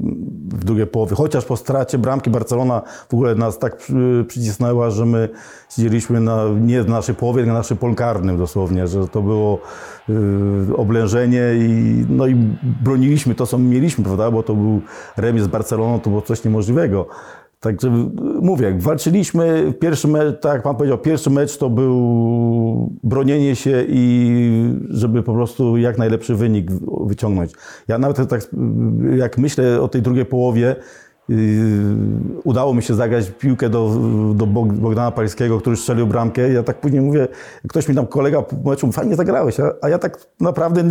w 0.48 0.64
drugiej 0.64 0.86
połowie. 0.86 1.16
Chociaż 1.16 1.44
po 1.44 1.56
stracie 1.56 1.98
bramki 1.98 2.30
Barcelona 2.30 2.82
w 3.08 3.14
ogóle 3.14 3.34
nas 3.34 3.58
tak 3.58 3.76
przy- 3.76 4.24
przycisnęła, 4.28 4.90
że 4.90 5.06
my 5.06 5.28
siedzieliśmy 5.70 6.20
na, 6.20 6.44
nie 6.60 6.82
w 6.82 6.88
naszej 6.88 7.14
połowie, 7.14 7.36
tylko 7.42 7.52
na 7.52 7.58
naszym 7.58 7.76
polu 7.76 7.94
karnym 7.94 8.38
dosłownie, 8.38 8.86
że 8.88 9.08
to 9.08 9.22
było 9.22 9.58
y, 10.08 10.17
oblężenie 10.76 11.42
i, 11.58 12.04
no 12.08 12.26
i 12.26 12.34
broniliśmy 12.84 13.34
to, 13.34 13.46
co 13.46 13.58
mieliśmy, 13.58 14.04
prawda, 14.04 14.30
bo 14.30 14.42
to 14.42 14.54
był 14.54 14.80
remis 15.16 15.42
z 15.42 15.46
Barceloną, 15.46 16.00
to 16.00 16.10
było 16.10 16.22
coś 16.22 16.44
niemożliwego. 16.44 17.06
Także 17.60 17.88
y, 17.88 17.90
mówię, 18.42 18.66
jak 18.66 18.82
walczyliśmy, 18.82 19.74
pierwszy 19.80 20.08
mecz, 20.08 20.40
tak 20.40 20.52
jak 20.52 20.62
Pan 20.62 20.76
powiedział, 20.76 20.98
pierwszy 20.98 21.30
mecz 21.30 21.56
to 21.56 21.70
był 21.70 22.92
bronienie 23.04 23.56
się 23.56 23.84
i 23.88 24.72
żeby 24.90 25.22
po 25.22 25.32
prostu 25.32 25.76
jak 25.76 25.98
najlepszy 25.98 26.34
wynik 26.34 26.70
wyciągnąć. 27.06 27.52
Ja 27.88 27.98
nawet 27.98 28.28
tak, 28.28 28.42
y, 28.42 29.16
jak 29.16 29.38
myślę 29.38 29.80
o 29.80 29.88
tej 29.88 30.02
drugiej 30.02 30.24
połowie, 30.24 30.76
udało 32.44 32.74
mi 32.74 32.82
się 32.82 32.94
zagrać 32.94 33.30
piłkę 33.30 33.68
do, 33.68 33.90
do 34.34 34.46
Bog- 34.46 34.72
Bogdana 34.72 35.10
Pańskiego, 35.10 35.60
który 35.60 35.76
strzelił 35.76 36.06
bramkę. 36.06 36.52
Ja 36.52 36.62
tak 36.62 36.80
później 36.80 37.00
mówię, 37.02 37.28
ktoś 37.68 37.88
mi 37.88 37.94
tam, 37.94 38.06
kolega 38.06 38.42
po 38.42 38.70
meczu, 38.70 38.92
fajnie 38.92 39.16
zagrałeś, 39.16 39.60
a, 39.60 39.72
a 39.82 39.88
ja 39.88 39.98
tak 39.98 40.18
naprawdę 40.40 40.82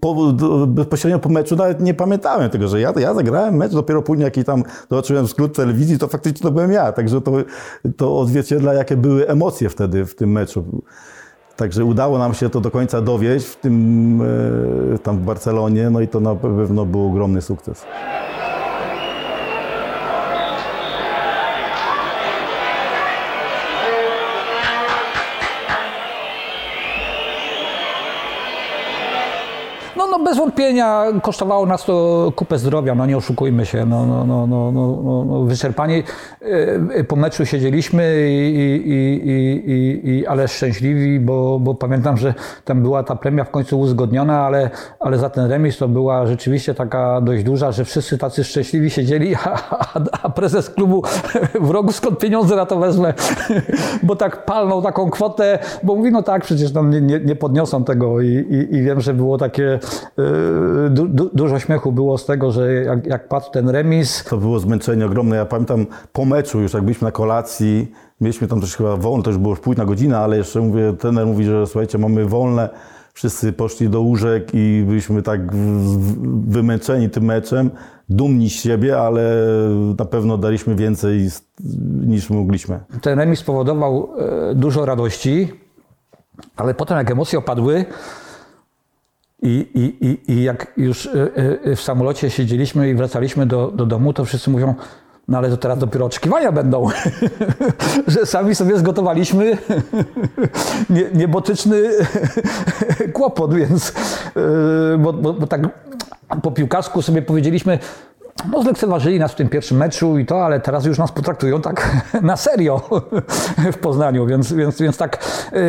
po, 0.00 0.32
bezpośrednio 0.66 1.18
po 1.18 1.28
meczu 1.28 1.56
nawet 1.56 1.80
nie 1.80 1.94
pamiętałem 1.94 2.50
tego, 2.50 2.68
że 2.68 2.80
ja, 2.80 2.92
ja 2.96 3.14
zagrałem 3.14 3.54
mecz, 3.54 3.72
dopiero 3.72 4.02
później 4.02 4.24
jaki 4.24 4.44
tam 4.44 4.62
zobaczyłem 4.90 5.28
skrót 5.28 5.56
telewizji, 5.56 5.98
to 5.98 6.08
faktycznie 6.08 6.42
to 6.42 6.50
byłem 6.50 6.72
ja. 6.72 6.92
Także 6.92 7.20
to, 7.20 7.32
to 7.96 8.18
odzwierciedla, 8.18 8.74
jakie 8.74 8.96
były 8.96 9.28
emocje 9.28 9.68
wtedy 9.68 10.04
w 10.04 10.14
tym 10.14 10.32
meczu. 10.32 10.82
Także 11.56 11.84
udało 11.84 12.18
nam 12.18 12.34
się 12.34 12.50
to 12.50 12.60
do 12.60 12.70
końca 12.70 13.00
dowieść 13.00 13.46
w 13.46 13.56
tym, 13.56 14.22
e, 14.94 14.98
tam 14.98 15.18
w 15.18 15.20
Barcelonie, 15.20 15.90
no 15.90 16.00
i 16.00 16.08
to 16.08 16.20
na 16.20 16.34
pewno 16.34 16.86
był 16.86 17.06
ogromny 17.06 17.42
sukces. 17.42 17.84
No, 29.96 30.06
no 30.06 30.24
bez 30.24 30.36
wątpienia 30.38 31.04
kosztowało 31.22 31.66
nas 31.66 31.84
to 31.84 32.32
kupę 32.36 32.58
zdrowia, 32.58 32.94
no 32.94 33.06
nie 33.06 33.16
oszukujmy 33.16 33.66
się. 33.66 33.86
No, 33.86 34.06
no, 34.06 34.24
no, 34.24 34.46
no, 34.46 34.72
no, 34.72 34.98
no, 35.04 35.24
no 35.24 35.42
wyczerpani. 35.44 36.02
e, 36.94 37.04
Po 37.04 37.16
meczu 37.16 37.46
siedzieliśmy, 37.46 38.16
i, 38.30 38.82
i, 38.86 39.30
i, 39.70 40.10
i, 40.10 40.26
ale 40.26 40.48
szczęśliwi, 40.48 41.20
bo, 41.20 41.58
bo 41.60 41.74
pamiętam, 41.74 42.16
że 42.16 42.34
tam 42.64 42.82
była 42.82 43.02
ta 43.02 43.16
premia 43.16 43.44
w 43.44 43.50
końcu 43.50 43.80
uzgodniona, 43.80 44.40
ale, 44.46 44.70
ale 45.00 45.18
za 45.18 45.30
ten 45.30 45.50
remis 45.50 45.78
to 45.78 45.88
była 45.88 46.26
rzeczywiście 46.26 46.74
taka 46.74 47.20
dość 47.20 47.44
duża, 47.44 47.72
że 47.72 47.84
wszyscy 47.84 48.18
tacy 48.18 48.44
szczęśliwi 48.44 48.90
siedzieli, 48.90 49.34
a, 49.34 49.58
a, 49.70 50.00
a 50.22 50.28
prezes 50.30 50.70
klubu 50.70 51.02
w 51.60 51.70
rogu 51.70 51.92
skąd 51.92 52.18
pieniądze 52.18 52.56
na 52.56 52.66
to 52.66 52.78
wezmę, 52.78 53.14
bo 54.02 54.16
tak 54.16 54.44
palnął 54.44 54.82
taką 54.82 55.10
kwotę, 55.10 55.58
bo 55.82 55.94
mówi, 55.94 56.12
no 56.12 56.22
tak, 56.22 56.42
przecież 56.42 56.72
tam 56.72 56.90
nie, 56.90 57.00
nie, 57.00 57.20
nie 57.20 57.36
podniosą 57.36 57.84
tego 57.84 58.20
i, 58.20 58.26
i, 58.28 58.74
i 58.76 58.82
wiem, 58.82 59.00
że 59.00 59.14
było 59.14 59.38
takie, 59.38 59.78
du, 60.90 61.08
du, 61.08 61.30
dużo 61.34 61.58
śmiechu 61.58 61.92
było 61.92 62.18
z 62.18 62.26
tego, 62.26 62.52
że 62.52 62.72
jak, 62.72 63.06
jak 63.06 63.28
padł 63.28 63.50
ten 63.50 63.68
remis, 63.68 64.24
To 64.24 64.36
było 64.36 64.58
zmęczenie 64.58 65.06
ogromne. 65.06 65.36
Ja 65.36 65.44
pamiętam 65.44 65.86
po 66.12 66.24
meczu 66.24 66.60
już, 66.60 66.74
jak 66.74 66.82
byliśmy 66.82 67.04
na 67.04 67.12
kolacji, 67.12 67.92
mieliśmy 68.20 68.48
tam 68.48 68.60
też 68.60 68.76
chyba 68.76 68.96
wolne, 68.96 69.22
to 69.24 69.30
już 69.30 69.38
było 69.38 69.52
już 69.52 69.60
późna 69.60 69.84
godzina, 69.84 70.18
ale 70.20 70.36
jeszcze 70.36 70.60
mówię, 70.60 70.92
trener 70.98 71.26
mówi, 71.26 71.44
że 71.44 71.66
słuchajcie, 71.66 71.98
mamy 71.98 72.26
wolne. 72.26 72.68
Wszyscy 73.12 73.52
poszli 73.52 73.88
do 73.88 74.00
łóżek 74.00 74.48
i 74.54 74.84
byliśmy 74.86 75.22
tak 75.22 75.40
wymęczeni 76.46 77.10
tym 77.10 77.24
meczem, 77.24 77.70
dumni 78.08 78.50
z 78.50 78.52
siebie, 78.52 79.00
ale 79.00 79.46
na 79.98 80.04
pewno 80.04 80.38
daliśmy 80.38 80.74
więcej 80.74 81.28
niż 82.06 82.30
mogliśmy. 82.30 82.80
ten 83.02 83.18
remis 83.18 83.38
spowodował 83.38 84.08
e, 84.50 84.54
dużo 84.54 84.86
radości, 84.86 85.48
ale 86.56 86.74
potem 86.74 86.98
jak 86.98 87.10
emocje 87.10 87.38
opadły 87.38 87.84
i, 89.42 89.66
i, 89.74 90.06
i, 90.06 90.32
i 90.32 90.42
jak 90.42 90.72
już 90.76 91.06
e, 91.06 91.10
e, 91.64 91.76
w 91.76 91.80
samolocie 91.80 92.30
siedzieliśmy 92.30 92.88
i 92.90 92.94
wracaliśmy 92.94 93.46
do, 93.46 93.70
do 93.70 93.86
domu, 93.86 94.12
to 94.12 94.24
wszyscy 94.24 94.50
mówią, 94.50 94.74
no 95.28 95.38
ale 95.38 95.50
to 95.50 95.56
teraz 95.56 95.78
dopiero 95.78 96.06
oczekiwania 96.06 96.52
będą, 96.52 96.88
że 98.06 98.26
sami 98.26 98.54
sobie 98.54 98.78
zgotowaliśmy 98.78 99.58
nie, 100.90 101.04
niebotyczny 101.14 101.82
kłopot, 103.12 103.54
więc 103.54 103.92
e, 104.94 104.98
bo, 104.98 105.12
bo, 105.12 105.32
bo 105.32 105.46
tak 105.46 105.60
po 106.42 106.50
piłkarsku 106.50 107.02
sobie 107.02 107.22
powiedzieliśmy, 107.22 107.78
no 108.52 108.62
zlekceważyli 108.62 109.18
nas 109.18 109.32
w 109.32 109.34
tym 109.34 109.48
pierwszym 109.48 109.76
meczu 109.76 110.18
i 110.18 110.26
to, 110.26 110.44
ale 110.44 110.60
teraz 110.60 110.84
już 110.84 110.98
nas 110.98 111.12
potraktują 111.12 111.60
tak 111.62 111.90
na 112.22 112.36
serio 112.36 112.80
w 113.72 113.78
Poznaniu, 113.78 114.26
więc, 114.26 114.52
więc, 114.52 114.80
więc 114.80 114.96
tak 114.96 115.24
y, 115.52 115.56
y, 115.56 115.60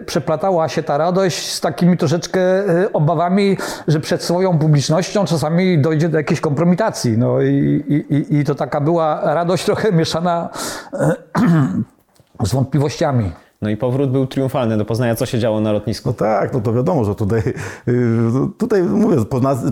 y, 0.00 0.04
przeplatała 0.06 0.68
się 0.68 0.82
ta 0.82 0.98
radość 0.98 1.52
z 1.52 1.60
takimi 1.60 1.96
troszeczkę 1.96 2.40
y, 2.84 2.92
obawami, 2.92 3.56
że 3.88 4.00
przed 4.00 4.22
swoją 4.22 4.58
publicznością 4.58 5.24
czasami 5.24 5.78
dojdzie 5.78 6.08
do 6.08 6.16
jakiejś 6.18 6.40
kompromitacji. 6.40 7.18
No 7.18 7.42
i, 7.42 7.84
i, 8.10 8.36
i- 8.38 8.44
to 8.44 8.54
taka 8.54 8.80
była 8.80 9.34
radość 9.34 9.64
trochę 9.64 9.92
mieszana 9.92 10.48
y, 10.94 10.98
z 12.48 12.52
wątpliwościami. 12.52 13.32
No 13.62 13.70
i 13.70 13.76
powrót 13.76 14.10
był 14.10 14.26
triumfalny 14.26 14.76
do 14.76 14.84
Poznania. 14.84 15.14
Co 15.14 15.26
się 15.26 15.38
działo 15.38 15.60
na 15.60 15.72
lotnisku? 15.72 16.08
No 16.08 16.12
tak, 16.12 16.52
no 16.54 16.60
to 16.60 16.72
wiadomo, 16.72 17.04
że 17.04 17.14
tutaj, 17.14 17.42
yy, 17.86 17.94
tutaj 18.58 18.82
mówię, 18.82 19.16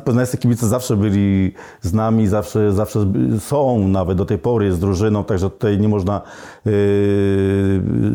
poznańscy 0.05 0.39
kibice 0.39 0.67
zawsze 0.67 0.97
byli 0.97 1.53
z 1.81 1.93
nami, 1.93 2.27
zawsze, 2.27 2.73
zawsze 2.73 3.13
są 3.39 3.89
nawet 3.89 4.19
do 4.19 4.25
tej 4.25 4.39
pory 4.39 4.73
z 4.73 4.79
drużyną, 4.79 5.25
także 5.25 5.51
tutaj 5.51 5.79
nie 5.79 5.89
można 5.89 6.23
yy, 6.65 6.73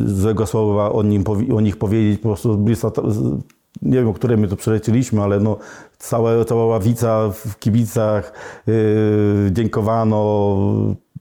złego 0.05 0.45
słowa 0.45 0.91
o, 0.91 1.03
nim, 1.03 1.23
o 1.55 1.61
nich 1.61 1.77
powiedzieć, 1.77 2.19
po 2.19 2.29
prostu 2.29 2.65
nie 3.81 3.97
wiem, 3.97 4.07
o 4.07 4.13
które 4.13 4.37
my 4.37 4.47
tu 4.47 4.55
przelecieliśmy, 4.55 5.21
ale 5.21 5.39
no, 5.39 5.57
całe, 5.97 6.45
cała 6.45 6.65
ławica 6.65 7.29
w 7.29 7.59
kibicach, 7.59 8.33
yy, 8.67 8.73
dziękowano, 9.51 10.65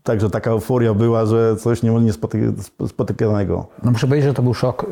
także 0.03 0.31
taka 0.31 0.51
euforia 0.51 0.95
była, 0.95 1.27
że 1.27 1.57
coś 1.57 1.83
nie, 1.83 1.91
nie 1.91 2.13
spoty- 2.13 2.53
spotykanego. 2.89 3.67
No 3.85 3.91
muszę 3.91 4.07
powiedzieć, 4.07 4.29
że 4.29 4.35
to 4.35 4.43
był 4.43 4.55
szok. 4.55 4.87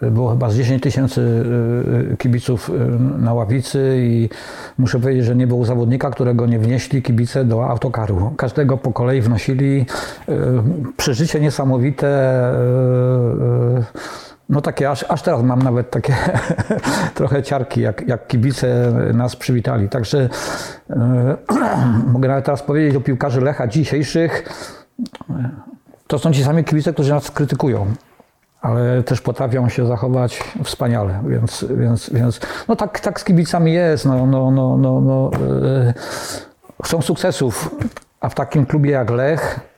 Yy, 0.00 0.10
Było 0.10 0.30
chyba 0.30 0.50
z 0.50 0.56
10 0.56 0.82
tysięcy 0.82 1.44
yy, 2.10 2.16
kibiców 2.16 2.70
na 3.18 3.34
ławicy 3.34 3.96
i 3.98 4.28
muszę 4.78 5.00
powiedzieć, 5.00 5.24
że 5.24 5.36
nie 5.36 5.46
było 5.46 5.64
zawodnika, 5.64 6.10
którego 6.10 6.46
nie 6.46 6.58
wnieśli 6.58 7.02
kibice 7.02 7.44
do 7.44 7.66
autokaru. 7.66 8.32
Każdego 8.36 8.76
po 8.76 8.92
kolei 8.92 9.20
wnosili. 9.20 9.86
Przeżycie 10.96 11.40
niesamowite. 11.40 12.40
No 14.50 14.60
takie, 14.60 14.90
aż, 14.90 15.04
aż 15.08 15.22
teraz 15.22 15.42
mam 15.42 15.62
nawet 15.62 15.90
takie 15.90 16.14
trochę 17.14 17.42
ciarki, 17.42 17.80
jak, 17.80 18.08
jak 18.08 18.26
kibice 18.26 18.92
nas 19.14 19.36
przywitali. 19.36 19.88
Także 19.88 20.28
yy, 20.88 20.96
mogę 22.12 22.28
nawet 22.28 22.44
teraz 22.44 22.62
powiedzieć 22.62 22.96
o 22.96 23.00
piłkarzy 23.00 23.40
Lecha 23.40 23.66
dzisiejszych. 23.66 24.48
To 26.06 26.18
są 26.18 26.32
ci 26.32 26.44
sami 26.44 26.64
kibice, 26.64 26.92
którzy 26.92 27.10
nas 27.12 27.30
krytykują, 27.30 27.86
ale 28.60 29.02
też 29.02 29.20
potrafią 29.20 29.68
się 29.68 29.86
zachować 29.86 30.44
wspaniale, 30.64 31.20
więc, 31.28 31.64
więc, 31.70 32.10
więc 32.10 32.40
no 32.68 32.76
tak, 32.76 33.00
tak 33.00 33.20
z 33.20 33.24
kibicami 33.24 33.72
jest. 33.72 34.04
No, 34.04 34.26
no, 34.26 34.50
no, 34.50 34.76
no, 34.76 35.00
no, 35.00 35.30
chcą 36.84 37.02
sukcesów, 37.02 37.74
a 38.20 38.28
w 38.28 38.34
takim 38.34 38.66
klubie 38.66 38.90
jak 38.90 39.10
Lech, 39.10 39.69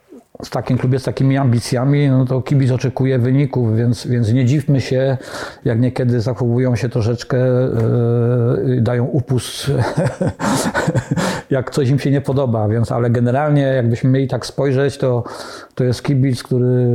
w 0.45 0.51
takim 0.51 0.79
klubie 0.79 0.99
z 0.99 1.03
takimi 1.03 1.37
ambicjami, 1.37 2.09
no 2.09 2.25
to 2.25 2.43
kibic 2.43 2.71
oczekuje 2.71 3.19
wyników, 3.19 3.77
więc, 3.77 4.07
więc 4.07 4.33
nie 4.33 4.45
dziwmy 4.45 4.81
się, 4.81 5.17
jak 5.65 5.81
niekiedy 5.81 6.21
zachowują 6.21 6.77
się 6.77 6.89
troszeczkę, 6.89 7.37
yy, 8.67 8.81
dają 8.81 9.05
upust, 9.05 9.71
jak 11.51 11.71
coś 11.71 11.89
im 11.89 11.99
się 11.99 12.11
nie 12.11 12.21
podoba, 12.21 12.69
więc 12.69 12.93
ale 12.93 13.11
generalnie 13.11 13.63
jakbyśmy 13.63 14.11
mieli 14.11 14.29
tak 14.29 14.47
spojrzeć, 14.47 14.99
to, 14.99 15.25
to 15.75 15.85
jest 15.85 16.03
kibic, 16.03 16.43
który, 16.43 16.87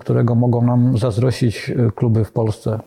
którego 0.00 0.34
mogą 0.34 0.62
nam 0.62 0.98
zazdrościć 0.98 1.68
yy, 1.68 1.90
kluby 1.94 2.24
w 2.24 2.32
Polsce. 2.32 2.78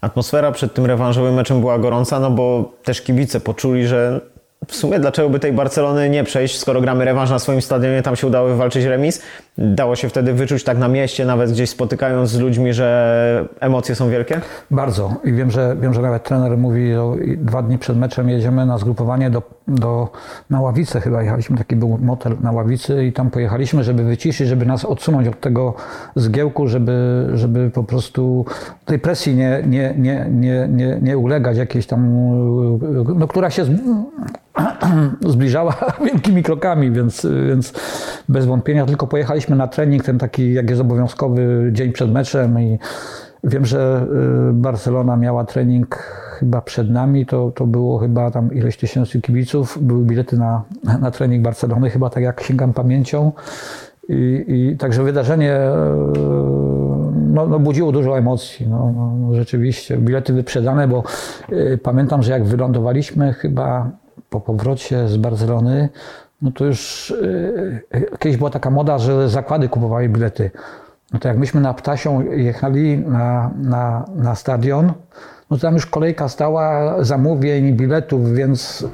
Atmosfera 0.00 0.52
przed 0.52 0.74
tym 0.74 0.86
rewanżowym 0.86 1.34
meczem 1.34 1.60
była 1.60 1.78
gorąca, 1.78 2.20
no 2.20 2.30
bo 2.30 2.72
też 2.84 3.02
kibice 3.02 3.40
poczuli, 3.40 3.86
że 3.86 4.20
w 4.66 4.76
sumie 4.76 5.00
dlaczego 5.00 5.28
by 5.28 5.38
tej 5.38 5.52
Barcelony 5.52 6.10
nie 6.10 6.24
przejść, 6.24 6.58
skoro 6.58 6.80
gramy 6.80 7.04
rewanż 7.04 7.30
na 7.30 7.38
swoim 7.38 7.62
stadionie, 7.62 8.02
tam 8.02 8.16
się 8.16 8.26
udało 8.26 8.48
wywalczyć 8.48 8.84
remis. 8.84 9.22
Dało 9.58 9.96
się 9.96 10.08
wtedy 10.08 10.32
wyczuć 10.32 10.64
tak 10.64 10.78
na 10.78 10.88
mieście, 10.88 11.24
nawet 11.24 11.50
gdzieś 11.50 11.70
spotykając 11.70 12.30
z 12.30 12.38
ludźmi, 12.38 12.72
że 12.72 13.48
emocje 13.60 13.94
są 13.94 14.10
wielkie? 14.10 14.40
Bardzo. 14.70 15.14
I 15.24 15.32
wiem, 15.32 15.50
że, 15.50 15.76
wiem, 15.80 15.94
że 15.94 16.02
nawet 16.02 16.24
trener 16.24 16.58
mówi, 16.58 16.92
że 16.92 17.02
dwa 17.36 17.62
dni 17.62 17.78
przed 17.78 17.96
meczem 17.96 18.28
jedziemy 18.28 18.66
na 18.66 18.78
zgrupowanie 18.78 19.30
do, 19.30 19.42
do, 19.68 20.08
na 20.50 20.60
Ławicę 20.60 21.00
chyba 21.00 21.22
jechaliśmy, 21.22 21.58
taki 21.58 21.76
był 21.76 21.98
motel 21.98 22.36
na 22.40 22.52
Ławicy 22.52 23.04
i 23.04 23.12
tam 23.12 23.30
pojechaliśmy, 23.30 23.84
żeby 23.84 24.04
wyciszyć, 24.04 24.48
żeby 24.48 24.66
nas 24.66 24.84
odsunąć 24.84 25.28
od 25.28 25.40
tego 25.40 25.74
zgiełku, 26.16 26.68
żeby, 26.68 27.28
żeby 27.34 27.70
po 27.70 27.84
prostu 27.84 28.44
tej 28.84 28.98
presji 28.98 29.34
nie, 29.34 29.62
nie, 29.66 29.94
nie, 29.98 30.26
nie, 30.30 30.68
nie, 30.70 30.98
nie 31.02 31.18
ulegać 31.18 31.56
jakiejś 31.56 31.86
tam, 31.86 32.08
no, 33.14 33.28
która 33.28 33.50
się 33.50 33.64
zbliżała 35.32 35.74
wielkimi 36.06 36.42
krokami, 36.42 36.90
więc, 36.90 37.26
więc 37.48 37.72
bez 38.28 38.46
wątpienia 38.46 38.86
tylko 38.86 39.06
pojechaliśmy 39.06 39.56
na 39.56 39.68
trening, 39.68 40.04
ten 40.04 40.18
taki, 40.18 40.52
jak 40.52 40.70
jest 40.70 40.82
obowiązkowy 40.82 41.70
dzień 41.72 41.92
przed 41.92 42.12
meczem 42.12 42.60
i 42.60 42.78
wiem, 43.44 43.66
że 43.66 44.06
y, 44.50 44.52
Barcelona 44.52 45.16
miała 45.16 45.44
trening 45.44 45.96
chyba 46.38 46.60
przed 46.60 46.90
nami, 46.90 47.26
to, 47.26 47.52
to 47.54 47.66
było 47.66 47.98
chyba 47.98 48.30
tam 48.30 48.54
ileś 48.54 48.76
tysięcy 48.76 49.20
kibiców, 49.20 49.78
były 49.80 50.04
bilety 50.04 50.36
na, 50.36 50.62
na 51.00 51.10
trening 51.10 51.44
Barcelony, 51.44 51.90
chyba 51.90 52.10
tak 52.10 52.22
jak 52.22 52.42
sięgam 52.42 52.72
pamięcią. 52.72 53.32
I, 54.08 54.44
i 54.48 54.76
także 54.76 55.02
wydarzenie 55.02 55.56
y, 55.56 55.62
no, 57.32 57.46
no 57.46 57.58
budziło 57.58 57.92
dużo 57.92 58.18
emocji. 58.18 58.68
No, 58.68 58.92
no, 58.96 59.34
rzeczywiście, 59.34 59.96
bilety 59.96 60.32
wyprzedane, 60.32 60.88
bo 60.88 61.02
y, 61.52 61.78
pamiętam, 61.82 62.22
że 62.22 62.32
jak 62.32 62.44
wylądowaliśmy 62.44 63.32
chyba 63.32 63.90
po 64.32 64.40
powrocie 64.40 65.08
z 65.08 65.16
Barcelony, 65.16 65.88
no 66.42 66.50
to 66.50 66.64
już 66.64 67.12
yy, 67.92 68.18
kiedyś 68.18 68.36
była 68.36 68.50
taka 68.50 68.70
moda, 68.70 68.98
że 68.98 69.28
zakłady 69.28 69.68
kupowały 69.68 70.08
bilety. 70.08 70.50
No 71.12 71.18
to 71.18 71.28
jak 71.28 71.38
myśmy 71.38 71.60
na 71.60 71.74
Ptasią 71.74 72.22
jechali 72.22 72.98
na, 72.98 73.50
na, 73.62 74.04
na 74.16 74.34
stadion, 74.34 74.92
no 75.50 75.56
to 75.56 75.62
tam 75.62 75.74
już 75.74 75.86
kolejka 75.86 76.28
stała 76.28 76.96
zamówień, 77.04 77.72
biletów, 77.72 78.32
więc 78.32 78.86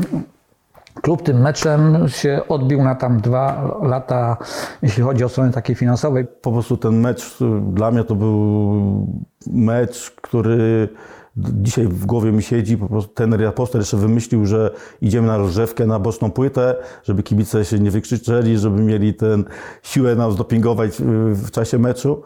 klub 1.02 1.22
tym 1.22 1.40
meczem 1.40 2.08
się 2.08 2.40
odbił 2.48 2.82
na 2.82 2.94
tam 2.94 3.20
dwa 3.20 3.76
lata, 3.82 4.36
jeśli 4.82 5.02
chodzi 5.02 5.24
o 5.24 5.28
stronę 5.28 5.52
takiej 5.52 5.76
finansowej. 5.76 6.26
Po 6.42 6.52
prostu 6.52 6.76
ten 6.76 7.00
mecz 7.00 7.38
dla 7.72 7.90
mnie 7.90 8.04
to 8.04 8.14
był 8.14 9.06
mecz, 9.46 10.10
który 10.10 10.88
Dzisiaj 11.36 11.86
w 11.86 12.06
głowie 12.06 12.32
mi 12.32 12.42
siedzi, 12.42 12.78
po 12.78 12.88
prostu 12.88 13.14
ten 13.14 13.46
aposter 13.46 13.80
jeszcze 13.80 13.96
wymyślił, 13.96 14.46
że 14.46 14.70
idziemy 15.00 15.26
na 15.26 15.36
rozgrzewkę, 15.36 15.86
na 15.86 15.98
boczną 15.98 16.30
płytę, 16.30 16.76
żeby 17.04 17.22
kibice 17.22 17.64
się 17.64 17.78
nie 17.78 17.90
wykrzyczeli, 17.90 18.58
żeby 18.58 18.82
mieli 18.82 19.14
ten 19.14 19.44
siłę 19.82 20.16
nas 20.16 20.36
dopingować 20.36 20.90
w 21.32 21.50
czasie 21.50 21.78
meczu. 21.78 22.22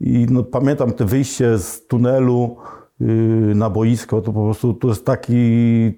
I 0.00 0.26
no, 0.30 0.42
pamiętam 0.42 0.92
te 0.92 1.04
wyjście 1.04 1.58
z 1.58 1.86
tunelu, 1.86 2.56
Y, 2.56 2.81
na 3.54 3.70
boisko, 3.70 4.20
to 4.20 4.32
po 4.32 4.44
prostu 4.44 4.74
to 4.74 4.88
jest 4.88 5.06
taki 5.06 5.34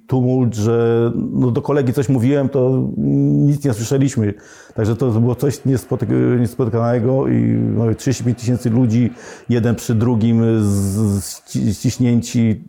tumult, 0.07 0.55
że 0.55 1.13
no 1.33 1.51
do 1.51 1.63
kolegi 1.63 1.93
coś 1.93 2.09
mówiłem, 2.09 2.49
to 2.49 2.89
nic 2.97 3.65
nie 3.65 3.75
słyszeliśmy. 3.75 4.35
Także 4.75 4.97
to 4.97 5.11
było 5.11 5.35
coś 5.35 5.61
niespotykanego 6.39 7.29
i 7.29 7.43
no, 7.77 7.95
35 7.95 8.39
tysięcy 8.39 8.71
ludzi, 8.71 9.11
jeden 9.49 9.75
przy 9.75 9.95
drugim, 9.95 10.43
ściśnięci, 11.73 12.65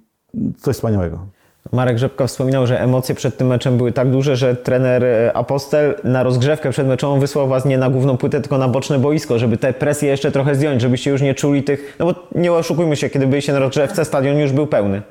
coś 0.58 0.76
wspaniałego. 0.76 1.35
Marek 1.72 1.98
Rzepka 1.98 2.28
wspominał, 2.28 2.68
że 2.68 2.82
emocje 2.82 3.16
przed 3.16 3.38
tym 3.38 3.48
meczem 3.48 3.78
były 3.78 3.92
tak 3.92 4.10
duże, 4.10 4.36
że 4.36 4.56
trener 4.56 5.04
e, 5.04 5.34
Apostel 5.34 5.96
na 6.04 6.24
rozgrzewkę 6.24 6.70
przedmeczową 6.70 7.20
wysłał 7.20 7.48
was 7.48 7.66
nie 7.66 7.78
na 7.78 7.90
główną 7.90 8.18
płytę, 8.18 8.42
tylko 8.42 8.58
na 8.58 8.68
boczne 8.68 9.00
boisko, 9.00 9.40
żeby 9.40 9.58
tę 9.58 9.74
presję 9.74 10.10
jeszcze 10.10 10.32
trochę 10.32 10.56
zdjąć, 10.56 10.82
żebyście 10.82 11.12
już 11.12 11.22
nie 11.22 11.34
czuli 11.34 11.64
tych... 11.64 11.96
No 12.00 12.06
bo 12.06 12.16
nie 12.36 12.54
oszukujmy 12.54 12.96
się, 12.96 13.10
kiedy 13.10 13.28
byliście 13.28 13.54
na 13.54 13.60
rozgrzewce, 13.60 14.06
stadion 14.06 14.38
już 14.38 14.52
był 14.52 14.68
pełny. 14.68 15.02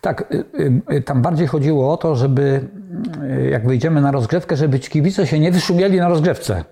Tak, 0.00 0.34
y, 0.34 0.94
y, 0.94 1.02
tam 1.02 1.22
bardziej 1.22 1.46
chodziło 1.46 1.92
o 1.92 1.96
to, 1.96 2.16
żeby 2.16 2.60
y, 3.22 3.50
jak 3.50 3.66
wyjdziemy 3.66 4.00
na 4.00 4.10
rozgrzewkę, 4.10 4.56
żeby 4.56 4.80
ci 4.80 4.90
kibice 4.90 5.26
się 5.26 5.38
nie 5.38 5.52
wyszumieli 5.52 5.98
na 5.98 6.08
rozgrzewce. 6.08 6.64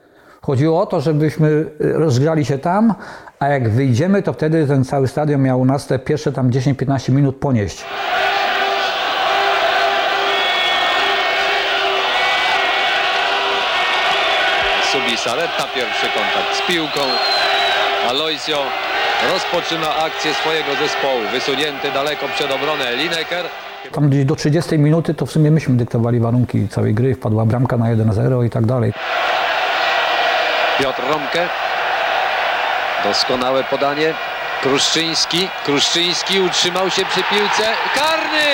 Chodziło 0.43 0.81
o 0.81 0.87
to, 0.87 1.01
żebyśmy 1.01 1.65
rozgrzali 1.81 2.45
się 2.45 2.59
tam, 2.59 2.95
a 3.39 3.49
jak 3.49 3.69
wyjdziemy, 3.69 4.23
to 4.23 4.33
wtedy 4.33 4.67
ten 4.67 4.85
cały 4.85 5.09
stadion 5.09 5.43
miał 5.43 5.65
nas 5.65 5.87
te 5.87 5.99
pierwsze 5.99 6.33
tam 6.33 6.51
10-15 6.51 7.13
minut 7.13 7.37
ponieść. 7.37 7.85
Saletta 14.95 15.65
pierwszy 15.75 16.07
kontakt 16.07 16.57
z 16.57 16.67
piłką. 16.67 17.01
Aloisio 18.09 18.63
rozpoczyna 19.33 19.97
akcję 19.97 20.35
swojego 20.35 20.75
zespołu. 20.75 21.21
Wysunięty 21.33 21.93
daleko 21.93 22.29
przed 22.29 22.53
obronę 22.53 22.97
Lineker. 22.97 23.45
Tam 23.93 24.09
gdzieś 24.09 24.25
do 24.25 24.37
30 24.37 24.79
minuty 24.79 25.15
to 25.15 25.27
w 25.27 25.31
sumie 25.33 25.51
myśmy 25.51 25.77
dyktowali 25.77 26.21
warunki 26.21 26.69
całej 26.69 26.95
gry. 26.95 27.15
Wpadła 27.15 27.45
bramka 27.45 27.77
na 27.77 27.85
1-0 27.85 28.47
i 28.47 28.51
tak 28.51 28.67
dalej. 28.67 28.93
Piotr 30.79 31.03
Romke. 31.09 31.49
Doskonałe 33.05 33.65
podanie. 33.65 34.15
Kruszczyński. 34.63 35.49
Kruszczyński 35.65 36.41
utrzymał 36.41 36.91
się 36.91 37.05
przy 37.05 37.23
piłce. 37.23 37.73
Karny! 37.95 38.49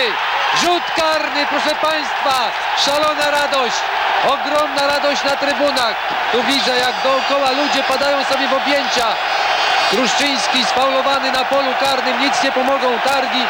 Rzut 0.61 0.83
karny, 0.97 1.47
proszę 1.51 1.75
Państwa! 1.83 2.51
Szalona 2.79 3.31
radość! 3.31 4.00
Ogromna 4.29 4.87
radość 4.87 5.25
na 5.25 5.37
trybunach. 5.37 5.95
Tu 6.33 6.43
widzę, 6.43 6.77
jak 6.79 6.95
dookoła 7.05 7.51
ludzie 7.51 7.83
padają 7.83 8.25
sobie 8.25 8.49
w 8.49 8.53
objęcia. 8.53 9.07
Kruszczyński 9.91 10.65
sfaulowany 10.65 11.33
na 11.33 11.45
polu 11.45 11.75
karnym. 11.81 12.21
Nic 12.21 12.43
nie 12.43 12.53
pomogą 12.53 12.99
targi. 13.05 13.43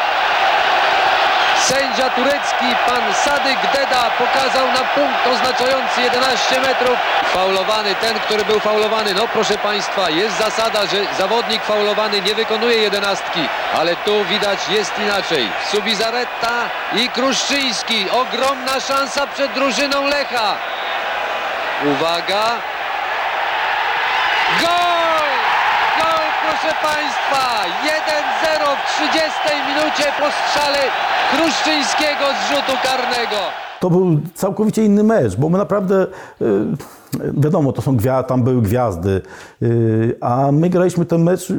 Sędzia 1.67 2.09
turecki, 2.09 2.65
pan 2.87 3.13
Sadyk 3.13 3.59
Deda 3.73 4.11
pokazał 4.17 4.67
na 4.67 4.79
punkt 4.95 5.27
oznaczający 5.27 6.01
11 6.01 6.61
metrów. 6.61 6.97
Faulowany, 7.33 7.95
ten, 7.95 8.19
który 8.19 8.45
był 8.45 8.59
faulowany. 8.59 9.13
No 9.13 9.27
proszę 9.27 9.57
Państwa, 9.57 10.09
jest 10.09 10.37
zasada, 10.37 10.85
że 10.85 10.97
zawodnik 11.17 11.63
faulowany 11.63 12.21
nie 12.21 12.35
wykonuje 12.35 12.77
jedenastki, 12.77 13.39
ale 13.79 13.95
tu 13.95 14.25
widać 14.25 14.69
jest 14.69 14.99
inaczej. 14.99 15.49
Subizaretta 15.71 16.69
i 16.95 17.09
Kruszczyński. 17.09 18.09
Ogromna 18.09 18.79
szansa 18.79 19.27
przed 19.27 19.53
drużyną 19.53 20.07
Lecha. 20.07 20.55
Uwaga. 21.85 22.70
Państwa! 26.81 27.63
1-0 27.83 28.75
w 28.75 28.95
30 28.95 29.21
minucie 29.67 30.11
po 30.19 30.25
strzale 30.31 30.79
Kruszczyńskiego 31.31 32.25
z 32.39 32.49
rzutu 32.49 32.77
karnego. 32.83 33.37
To 33.79 33.89
był 33.89 34.19
całkowicie 34.35 34.85
inny 34.85 35.03
mecz, 35.03 35.35
bo 35.35 35.49
my 35.49 35.57
naprawdę, 35.57 35.95
y, 36.41 36.45
wiadomo, 37.33 37.71
to 37.71 37.81
są 37.81 37.97
tam 38.27 38.43
były 38.43 38.61
gwiazdy, 38.61 39.21
y, 39.61 40.15
a 40.21 40.51
my 40.51 40.69
graliśmy 40.69 41.05
ten 41.05 41.23
mecz, 41.23 41.53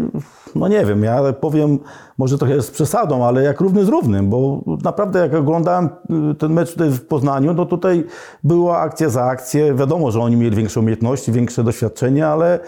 no 0.54 0.68
nie 0.68 0.86
wiem, 0.86 1.02
ja 1.02 1.32
powiem 1.32 1.78
może 2.18 2.38
trochę 2.38 2.62
z 2.62 2.70
przesadą, 2.70 3.24
ale 3.24 3.42
jak 3.42 3.60
równy 3.60 3.84
z 3.84 3.88
równym, 3.88 4.30
bo 4.30 4.62
naprawdę 4.84 5.18
jak 5.18 5.34
oglądałem 5.34 5.88
y, 6.30 6.34
ten 6.34 6.52
mecz 6.52 6.72
tutaj 6.72 6.90
w 6.90 7.06
Poznaniu, 7.06 7.54
no 7.54 7.66
tutaj 7.66 8.04
była 8.44 8.78
akcja 8.78 9.08
za 9.08 9.24
akcję, 9.24 9.74
wiadomo, 9.74 10.10
że 10.10 10.20
oni 10.20 10.36
mieli 10.36 10.56
większe 10.56 10.80
umiejętności, 10.80 11.32
większe 11.32 11.64
doświadczenie, 11.64 12.26
ale 12.26 12.60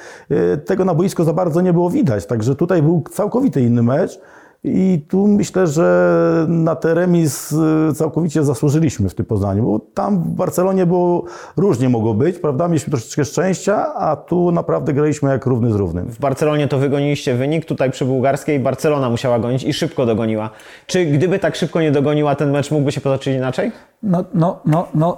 tego 0.65 0.85
na 0.85 0.95
boisko 0.95 1.25
za 1.25 1.33
bardzo 1.33 1.61
nie 1.61 1.73
było 1.73 1.91
widać, 1.91 2.27
także 2.27 2.55
tutaj 2.55 2.83
był 2.83 3.05
całkowicie 3.13 3.61
inny 3.61 3.83
mecz. 3.83 4.21
I 4.65 5.05
tu 5.09 5.27
myślę, 5.27 5.67
że 5.67 6.47
na 6.49 6.77
ten 6.77 6.91
remis 6.91 7.53
y, 7.53 7.95
całkowicie 7.95 8.45
zasłużyliśmy 8.45 9.09
w 9.09 9.15
tym 9.15 9.27
Poznaniu, 9.27 9.65
bo 9.65 9.81
tam 9.95 10.23
w 10.23 10.29
Barcelonie 10.29 10.87
było 10.87 11.25
różnie 11.57 11.89
mogło 11.89 12.15
być, 12.15 12.39
prawda? 12.39 12.69
Mieliśmy 12.69 12.91
troszeczkę 12.91 13.25
szczęścia, 13.25 13.95
a 13.95 14.17
tu 14.17 14.53
naprawdę 14.53 14.93
graliśmy 14.93 15.31
jak 15.31 15.47
równy 15.47 15.73
z 15.73 15.75
równym. 15.75 16.09
W 16.09 16.19
Barcelonie 16.19 16.69
to 16.69 16.79
wygoniliście 16.79 17.35
wynik, 17.35 17.65
tutaj 17.65 17.91
przy 17.91 18.05
bułgarskiej 18.05 18.61
Barcelona 18.61 19.11
musiała 19.11 19.39
gonić 19.39 19.65
i 19.65 19.73
szybko 19.73 20.07
dogoniła. 20.07 20.51
Czy 20.87 21.07
gdyby 21.07 21.39
tak 21.39 21.57
szybko 21.57 21.81
nie 21.81 21.93
dogoniła, 21.93 22.35
ten 22.35 22.51
mecz 22.51 22.71
mógłby 22.71 22.93
się 22.93 23.01
potoczyć 23.01 23.37
inaczej? 23.37 23.73
No, 24.03 24.25
no, 24.35 24.61
no, 24.65 24.87
no 24.95 25.17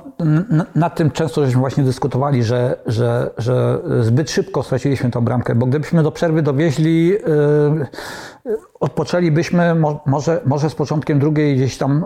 nad 0.74 0.94
tym 0.94 1.10
często 1.10 1.46
żeśmy 1.46 1.60
właśnie 1.60 1.84
dyskutowali, 1.84 2.44
że, 2.44 2.76
że, 2.86 3.30
że 3.38 3.78
zbyt 4.00 4.30
szybko 4.30 4.62
straciliśmy 4.62 5.10
tą 5.10 5.20
bramkę, 5.20 5.54
bo 5.54 5.66
gdybyśmy 5.66 6.02
do 6.02 6.12
przerwy 6.12 6.42
dowieźli, 6.42 7.08
yy, 7.08 7.18
odpoczęlibyśmy 8.80 9.74
może, 10.06 10.40
może 10.46 10.70
z 10.70 10.74
początkiem 10.74 11.18
drugiej 11.18 11.56
gdzieś 11.56 11.78
tam 11.78 12.04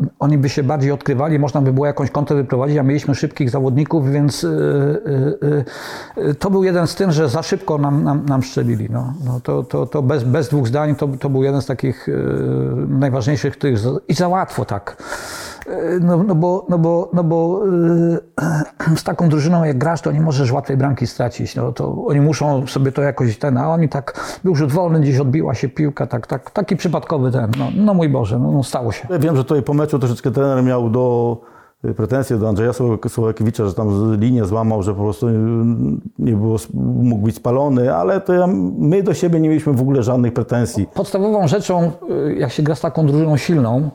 yy, 0.00 0.08
oni 0.18 0.38
by 0.38 0.48
się 0.48 0.62
bardziej 0.62 0.92
odkrywali, 0.92 1.38
można 1.38 1.60
by 1.60 1.72
było 1.72 1.86
jakąś 1.86 2.10
kontę 2.10 2.34
wyprowadzić, 2.34 2.78
a 2.78 2.82
mieliśmy 2.82 3.14
szybkich 3.14 3.50
zawodników, 3.50 4.10
więc 4.10 4.42
yy, 4.42 5.38
yy, 6.16 6.34
to 6.34 6.50
był 6.50 6.64
jeden 6.64 6.86
z 6.86 6.94
tym, 6.94 7.12
że 7.12 7.28
za 7.28 7.42
szybko 7.42 7.78
nam, 7.78 8.04
nam, 8.04 8.26
nam 8.26 8.42
szczelili. 8.42 8.88
No, 8.90 9.14
no 9.24 9.40
to, 9.40 9.62
to, 9.62 9.86
to 9.86 10.02
bez, 10.02 10.24
bez 10.24 10.48
dwóch 10.48 10.66
zdań 10.66 10.94
to, 10.94 11.08
to 11.08 11.30
był 11.30 11.42
jeden 11.42 11.62
z 11.62 11.66
takich 11.66 12.08
najważniejszych 12.88 13.56
tych 13.56 13.78
i 14.08 14.14
za 14.14 14.28
łatwo 14.28 14.64
tak. 14.64 14.96
No, 16.00 16.22
no 16.22 16.34
bo, 16.34 16.66
no 16.68 16.78
bo, 16.78 17.10
no 17.12 17.24
bo 17.24 17.66
yy, 17.66 18.96
z 18.96 19.04
taką 19.04 19.28
drużyną 19.28 19.64
jak 19.64 19.78
grasz, 19.78 20.00
to 20.00 20.12
nie 20.12 20.20
możesz 20.20 20.52
łatwej 20.52 20.76
bramki 20.76 21.06
stracić. 21.06 21.56
No, 21.56 21.72
to 21.72 22.04
oni 22.06 22.20
muszą 22.20 22.66
sobie 22.66 22.92
to 22.92 23.02
jakoś 23.02 23.38
ten, 23.38 23.56
a 23.58 23.68
oni 23.68 23.88
tak, 23.88 24.38
był 24.44 24.54
rzut 24.54 24.72
wolny, 24.72 25.00
gdzieś 25.00 25.18
odbiła 25.18 25.54
się 25.54 25.68
piłka, 25.68 26.06
tak, 26.06 26.26
tak, 26.26 26.50
taki 26.50 26.76
przypadkowy 26.76 27.30
ten. 27.32 27.50
No, 27.58 27.66
no 27.76 27.94
mój 27.94 28.08
Boże, 28.08 28.38
no, 28.38 28.52
no 28.52 28.62
stało 28.62 28.92
się. 28.92 29.08
Ja 29.10 29.18
wiem, 29.18 29.36
że 29.36 29.44
tutaj 29.44 29.62
po 29.62 29.74
meczu 29.74 29.98
troszeczkę 29.98 30.30
trener 30.30 30.62
miał 30.64 30.90
do 30.90 31.36
y, 31.84 31.94
pretensje 31.94 32.36
do 32.36 32.48
Andrzeja 32.48 32.70
Słowa- 32.72 33.08
Słowakiewicza, 33.08 33.66
że 33.66 33.74
tam 33.74 34.16
linię 34.20 34.44
złamał, 34.44 34.82
że 34.82 34.94
po 34.94 35.02
prostu 35.02 35.28
y, 35.28 35.32
nie 36.18 36.32
było, 36.32 36.56
mógł 36.74 37.22
być 37.22 37.36
spalony, 37.36 37.94
ale 37.94 38.20
to 38.20 38.32
ja, 38.34 38.46
my 38.78 39.02
do 39.02 39.14
siebie 39.14 39.40
nie 39.40 39.48
mieliśmy 39.48 39.72
w 39.72 39.80
ogóle 39.80 40.02
żadnych 40.02 40.32
pretensji. 40.32 40.88
Podstawową 40.94 41.48
rzeczą, 41.48 41.90
y, 42.28 42.34
jak 42.34 42.50
się 42.50 42.62
gra 42.62 42.74
z 42.74 42.80
taką 42.80 43.06
drużyną 43.06 43.36
silną, 43.36 43.90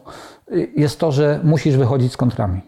jest 0.76 1.00
to, 1.00 1.12
że 1.12 1.40
musisz 1.44 1.78
wychodzić 1.78 2.14
z 2.14 2.18
kontrami. 2.18 2.62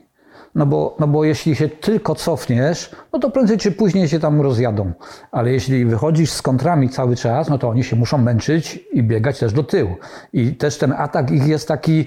No 0.55 0.65
bo, 0.65 0.95
no 0.99 1.07
bo 1.07 1.23
jeśli 1.23 1.55
się 1.55 1.69
tylko 1.69 2.15
cofniesz, 2.15 2.95
no 3.13 3.19
to 3.19 3.29
prędzej 3.29 3.57
czy 3.57 3.71
później 3.71 4.07
się 4.07 4.19
tam 4.19 4.41
rozjadą. 4.41 4.91
Ale 5.31 5.51
jeśli 5.51 5.85
wychodzisz 5.85 6.31
z 6.31 6.41
kontrami 6.41 6.89
cały 6.89 7.15
czas, 7.15 7.49
no 7.49 7.57
to 7.57 7.69
oni 7.69 7.83
się 7.83 7.95
muszą 7.95 8.17
męczyć 8.17 8.79
i 8.93 9.03
biegać 9.03 9.39
też 9.39 9.53
do 9.53 9.63
tyłu. 9.63 9.95
I 10.33 10.55
też 10.55 10.77
ten 10.77 10.91
atak 10.91 11.31
ich 11.31 11.47
jest 11.47 11.67
taki, 11.67 12.05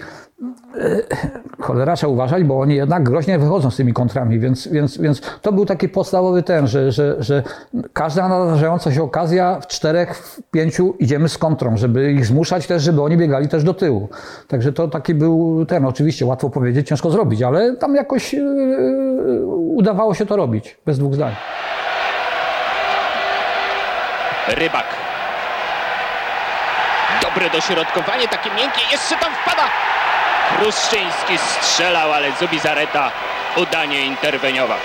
cholera 1.60 1.96
trzeba 1.96 2.12
uważać, 2.12 2.44
bo 2.44 2.60
oni 2.60 2.74
jednak 2.74 3.02
groźnie 3.02 3.38
wychodzą 3.38 3.70
z 3.70 3.76
tymi 3.76 3.92
kontrami, 3.92 4.38
więc, 4.38 4.68
więc, 4.68 4.98
więc 4.98 5.20
to 5.42 5.52
był 5.52 5.66
taki 5.66 5.88
podstawowy 5.88 6.42
ten, 6.42 6.66
że, 6.66 6.92
że, 6.92 7.16
że 7.18 7.42
każda 7.92 8.28
nadarzająca 8.28 8.92
się 8.92 9.02
okazja 9.02 9.60
w 9.60 9.66
czterech, 9.66 10.16
w 10.16 10.42
pięciu 10.50 10.94
idziemy 10.98 11.28
z 11.28 11.38
kontrą, 11.38 11.76
żeby 11.76 12.12
ich 12.12 12.26
zmuszać 12.26 12.66
też, 12.66 12.82
żeby 12.82 13.02
oni 13.02 13.16
biegali 13.16 13.48
też 13.48 13.64
do 13.64 13.74
tyłu. 13.74 14.08
Także 14.48 14.72
to 14.72 14.88
taki 14.88 15.14
był 15.14 15.66
ten, 15.66 15.84
oczywiście 15.84 16.26
łatwo 16.26 16.50
powiedzieć, 16.50 16.88
ciężko 16.88 17.10
zrobić, 17.10 17.42
ale 17.42 17.76
tam 17.76 17.94
jakoś 17.94 18.32
yy, 18.32 19.46
udawało 19.46 20.14
się 20.14 20.26
to 20.26 20.36
robić, 20.36 20.78
bez 20.86 20.98
dwóch 20.98 21.14
zdań. 21.14 21.34
Rybak. 24.48 24.86
Dobre 27.22 27.50
dośrodkowanie, 27.50 28.28
takie 28.28 28.50
miękkie, 28.50 28.80
jeszcze 28.92 29.16
tam 29.16 29.32
wpada. 29.42 29.62
Kruszczyński 30.58 31.38
strzelał, 31.38 32.12
ale 32.12 32.32
Zubizareta 32.32 33.10
udanie 33.56 34.02
interweniował. 34.02 34.78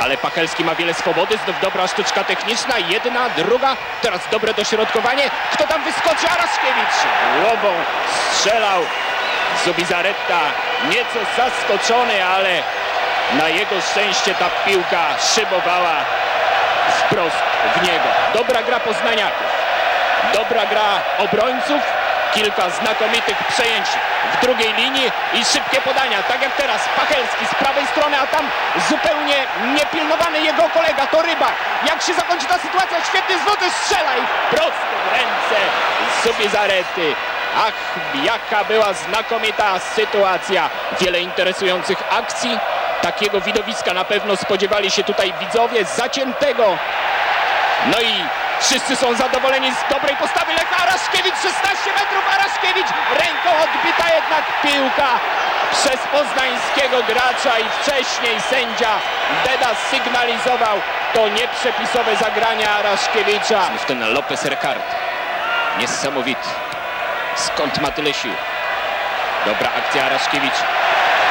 Ale 0.00 0.16
Pachelski 0.16 0.64
ma 0.64 0.74
wiele 0.74 0.94
swobody, 0.94 1.38
znów 1.44 1.60
dobra 1.62 1.86
sztuczka 1.88 2.24
techniczna, 2.24 2.78
jedna, 2.78 3.28
druga, 3.36 3.76
teraz 4.02 4.20
dobre 4.30 4.54
dośrodkowanie. 4.54 5.30
Kto 5.52 5.66
tam 5.66 5.84
wyskoczy? 5.84 6.26
Araszkiewicz 6.28 6.98
głową 7.40 7.74
strzelał. 8.30 8.82
Zubizareta 9.64 10.40
nieco 10.88 11.18
zaskoczony, 11.36 12.24
ale 12.26 12.62
na 13.32 13.48
jego 13.48 13.80
szczęście 13.80 14.34
ta 14.34 14.50
piłka 14.66 15.18
szybowała 15.34 15.96
wprost 16.98 17.36
w 17.76 17.82
niego. 17.82 18.04
Dobra 18.34 18.62
gra 18.62 18.80
Poznaniaków. 18.80 19.46
Dobra 20.34 20.66
gra 20.66 21.00
obrońców. 21.18 21.82
Kilka 22.34 22.70
znakomitych 22.70 23.36
przejęć 23.48 23.86
w 24.34 24.40
drugiej 24.44 24.74
linii 24.74 25.12
i 25.34 25.44
szybkie 25.44 25.80
podania, 25.80 26.22
tak 26.22 26.42
jak 26.42 26.56
teraz. 26.56 26.80
Pachelski 26.96 27.46
z 27.46 27.54
prawej 27.54 27.86
strony, 27.86 28.16
a 28.20 28.26
tam 28.26 28.48
zupełnie 28.88 29.36
niepilnowany 29.74 30.40
jego 30.40 30.62
kolega, 30.62 31.06
to 31.06 31.22
Rybak. 31.22 31.54
Jak 31.86 32.02
się 32.02 32.14
zakończy 32.14 32.46
ta 32.46 32.58
sytuacja? 32.58 33.04
Świetny 33.04 33.38
zloty 33.38 33.70
strzela 33.70 34.16
i 34.16 34.22
prosto 34.50 34.86
w 35.04 35.12
ręce 35.12 35.60
Subizarety. 36.22 37.14
Ach, 37.56 37.98
jaka 38.24 38.64
była 38.64 38.92
znakomita 38.92 39.78
sytuacja. 39.78 40.70
Wiele 41.00 41.20
interesujących 41.20 42.02
akcji. 42.10 42.58
Takiego 43.02 43.40
widowiska 43.40 43.94
na 43.94 44.04
pewno 44.04 44.36
spodziewali 44.36 44.90
się 44.90 45.04
tutaj 45.04 45.32
widzowie 45.40 45.84
zaciętego 45.84 46.78
no 47.86 48.00
i 48.00 48.24
wszyscy 48.60 48.96
są 48.96 49.14
zadowoleni 49.14 49.72
z 49.74 49.92
dobrej 49.92 50.16
postawy 50.16 50.52
Lecha 50.52 50.76
Araszkiewicz, 50.82 51.34
16 51.34 51.90
metrów 52.00 52.24
Araszkiewicz, 52.34 52.90
ręką 53.10 53.50
odbita 53.64 54.14
jednak 54.14 54.44
piłka 54.62 55.08
przez 55.72 56.00
poznańskiego 56.12 57.02
gracza 57.08 57.58
i 57.58 57.64
wcześniej 57.80 58.40
sędzia 58.40 58.90
Deda 59.44 59.74
sygnalizował 59.90 60.76
to 61.14 61.28
nieprzepisowe 61.28 62.16
zagranie 62.16 62.70
Araszkiewicza. 62.70 63.60
W 63.78 63.84
ten 63.84 64.12
Lopez 64.12 64.44
Ricard, 64.44 64.94
niesamowity. 65.78 66.48
Skąd 67.36 67.78
ma 67.78 67.90
tyle 67.90 68.14
sił? 68.14 68.32
Dobra 69.46 69.70
akcja 69.78 70.04
Araszkiewicz. 70.04 70.60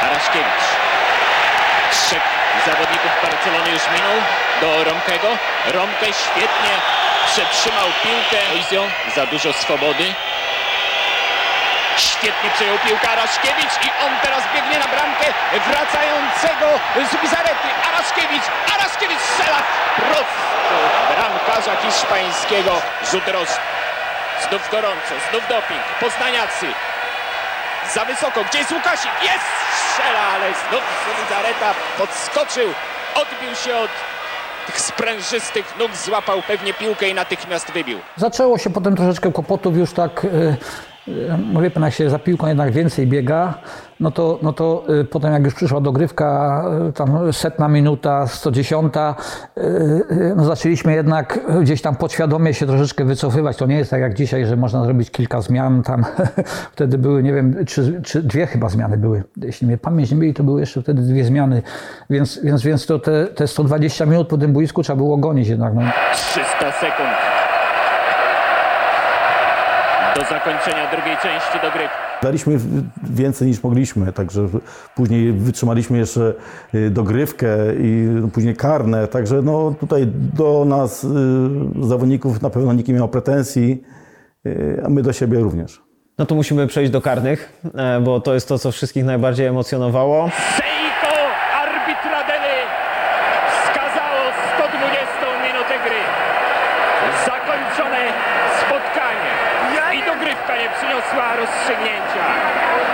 Araszkiewicz. 0.06 0.66
Trzech 1.92 2.22
zawodników 2.66 3.10
Barcelony 3.22 3.70
już 3.70 3.82
minął 3.94 4.16
do 4.60 4.84
Romkego. 4.84 5.28
Romkę 5.66 6.06
świetnie 6.06 6.74
przetrzymał 7.26 7.86
piłkę. 8.02 8.40
Za 9.16 9.26
dużo 9.26 9.52
swobody. 9.52 10.14
Świetnie 11.96 12.50
przejął 12.54 12.78
piłkę 12.78 13.10
Araszkiewicz 13.10 13.74
i 13.86 13.88
on 14.06 14.12
teraz 14.22 14.42
biegnie 14.54 14.78
na 14.78 14.88
bramkę 14.88 15.26
wracającego 15.66 16.66
z 17.10 17.22
Bizarety. 17.22 17.68
Araszkiewicz, 17.88 18.44
Araszkiewicz 18.74 19.20
strzela 19.20 19.62
prosto 19.96 20.50
bramkarza 21.14 21.76
hiszpańskiego. 21.76 22.82
Rzut 23.10 23.28
rożny. 23.28 23.56
Znów 24.48 24.70
gorąco, 24.70 25.14
znów 25.30 25.48
doping. 25.48 25.82
Poznaniacy 26.00 26.66
za 27.94 28.04
wysoko. 28.04 28.44
Gdzie 28.44 28.58
jest 28.58 28.72
Łukasik? 28.72 29.10
Jest! 29.22 29.44
Strzela, 29.90 30.20
ale 30.34 30.46
znów 30.46 30.82
Solizareta 31.04 31.74
podskoczył. 31.98 32.74
Odbił 33.14 33.56
się 33.56 33.76
od 33.76 33.90
tych 34.66 34.80
sprężystych 34.80 35.74
nóg, 35.78 35.96
złapał 35.96 36.42
pewnie 36.42 36.74
piłkę 36.74 37.08
i 37.08 37.14
natychmiast 37.14 37.70
wybił. 37.72 37.98
Zaczęło 38.16 38.58
się 38.58 38.70
potem 38.70 38.96
troszeczkę 38.96 39.32
kłopotów 39.32 39.76
już 39.76 39.92
tak, 39.92 40.24
y, 40.24 40.56
wie 41.62 41.70
pan, 41.70 41.82
jak 41.82 41.92
się 41.92 42.10
za 42.10 42.18
piłką 42.18 42.46
jednak 42.46 42.72
więcej 42.72 43.06
biega, 43.06 43.54
no 44.00 44.10
to, 44.10 44.38
no 44.42 44.52
to 44.52 44.84
y, 45.00 45.04
potem 45.04 45.32
jak 45.32 45.44
już 45.44 45.54
przyszła 45.54 45.80
dogrywka, 45.80 46.64
y, 46.88 46.92
tam 46.92 47.32
setna 47.32 47.68
minuta, 47.68 48.26
110, 48.26 48.94
y, 49.58 50.34
no 50.36 50.44
zaczęliśmy 50.44 50.94
jednak 50.94 51.40
gdzieś 51.62 51.82
tam 51.82 51.96
podświadomie 51.96 52.54
się 52.54 52.66
troszeczkę 52.66 53.04
wycofywać. 53.04 53.56
To 53.56 53.66
nie 53.66 53.76
jest 53.76 53.90
tak 53.90 54.00
jak 54.00 54.14
dzisiaj, 54.14 54.46
że 54.46 54.56
można 54.56 54.84
zrobić 54.84 55.10
kilka 55.10 55.40
zmian 55.40 55.82
tam. 55.82 56.04
wtedy 56.72 56.98
były, 56.98 57.22
nie 57.22 57.32
wiem, 57.32 57.64
czy, 57.66 58.00
czy 58.02 58.22
dwie 58.22 58.46
chyba 58.46 58.68
zmiany 58.68 58.96
były. 58.96 59.22
Jeśli 59.36 59.66
mnie 59.66 59.78
pamięć 59.78 60.10
nie 60.10 60.16
myli, 60.16 60.34
to 60.34 60.42
były 60.42 60.60
jeszcze 60.60 60.82
wtedy 60.82 61.02
dwie 61.02 61.24
zmiany. 61.24 61.62
Więc, 62.10 62.40
więc, 62.44 62.62
więc 62.62 62.86
to 62.86 62.98
te, 62.98 63.26
te 63.26 63.46
120 63.46 64.06
minut 64.06 64.28
po 64.28 64.38
tym 64.38 64.52
boisku 64.52 64.82
trzeba 64.82 64.96
było 64.96 65.16
gonić 65.16 65.48
jednak. 65.48 65.74
No. 65.74 65.82
300 66.12 66.72
sekund. 66.72 67.19
Do 70.16 70.20
zakończenia 70.20 70.90
drugiej 70.90 71.16
części 71.16 71.58
dogrywki. 71.62 71.96
Daliśmy 72.22 72.58
więcej 73.02 73.48
niż 73.48 73.62
mogliśmy, 73.62 74.12
także 74.12 74.48
później 74.96 75.32
wytrzymaliśmy 75.32 75.98
jeszcze 75.98 76.34
y, 76.74 76.90
dogrywkę 76.90 77.48
i 77.78 78.08
później 78.32 78.56
karne, 78.56 79.08
także 79.08 79.42
no 79.42 79.74
tutaj 79.80 80.06
do 80.34 80.64
nas, 80.64 81.04
y, 81.04 81.08
zawodników, 81.80 82.42
na 82.42 82.50
pewno 82.50 82.72
nikt 82.72 82.88
nie 82.88 82.94
miał 82.94 83.08
pretensji, 83.08 83.82
y, 84.46 84.82
a 84.86 84.88
my 84.88 85.02
do 85.02 85.12
siebie 85.12 85.40
również. 85.40 85.82
No 86.18 86.26
to 86.26 86.34
musimy 86.34 86.66
przejść 86.66 86.92
do 86.92 87.00
karnych, 87.00 87.60
e, 87.74 88.00
bo 88.00 88.20
to 88.20 88.34
jest 88.34 88.48
to, 88.48 88.58
co 88.58 88.72
wszystkich 88.72 89.04
najbardziej 89.04 89.46
emocjonowało. 89.46 90.30
Seiko 90.56 91.16
arbitradeny 91.62 92.54
wskazało 93.62 94.20
120 94.54 95.26
minutę 95.46 95.74
gry. 95.84 96.00
Zakończone 97.26 98.00
nie 100.60 100.68
przyniosła 100.76 101.36
rozstrzygnięcia. 101.40 102.24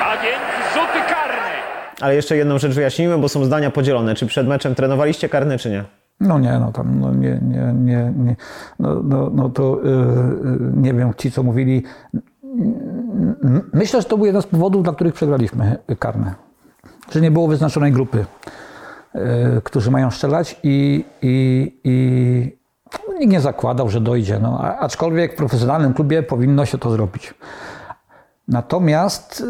A 0.04 0.12
więc 0.22 0.74
rzuty 0.74 0.98
karne. 1.14 1.50
Ale 2.00 2.14
jeszcze 2.14 2.36
jedną 2.36 2.58
rzecz 2.58 2.72
wyjaśnijmy, 2.72 3.18
bo 3.18 3.28
są 3.28 3.44
zdania 3.44 3.70
podzielone. 3.70 4.14
Czy 4.14 4.26
przed 4.26 4.48
meczem 4.48 4.74
trenowaliście 4.74 5.28
karne, 5.28 5.58
czy 5.58 5.70
nie? 5.70 5.84
No 6.20 6.38
nie, 6.38 6.58
no 6.58 6.72
tam 6.72 7.00
no 7.00 7.14
nie, 7.14 7.40
nie, 7.42 7.72
nie, 7.74 8.12
nie. 8.16 8.36
No, 8.78 9.02
no, 9.02 9.30
no 9.34 9.48
to 9.48 9.80
yy, 9.84 10.72
nie 10.76 10.94
wiem, 10.94 11.14
ci 11.16 11.30
co 11.30 11.42
mówili. 11.42 11.82
Myślę, 13.72 14.02
że 14.02 14.08
to 14.08 14.16
był 14.16 14.26
jeden 14.26 14.42
z 14.42 14.46
powodów, 14.46 14.82
dla 14.82 14.92
których 14.92 15.14
przegraliśmy 15.14 15.76
karne. 15.98 16.34
Że 17.12 17.20
nie 17.20 17.30
było 17.30 17.48
wyznaczonej 17.48 17.92
grupy, 17.92 18.24
yy, 19.14 19.22
którzy 19.64 19.90
mają 19.90 20.10
strzelać 20.10 20.60
i, 20.62 21.04
i, 21.22 21.72
i 21.84 22.56
nikt 23.20 23.32
nie 23.32 23.40
zakładał, 23.40 23.88
że 23.88 24.00
dojdzie. 24.00 24.38
No, 24.38 24.60
aczkolwiek 24.60 25.32
w 25.32 25.36
profesjonalnym 25.36 25.94
klubie 25.94 26.22
powinno 26.22 26.66
się 26.66 26.78
to 26.78 26.90
zrobić. 26.90 27.34
Natomiast 28.48 29.40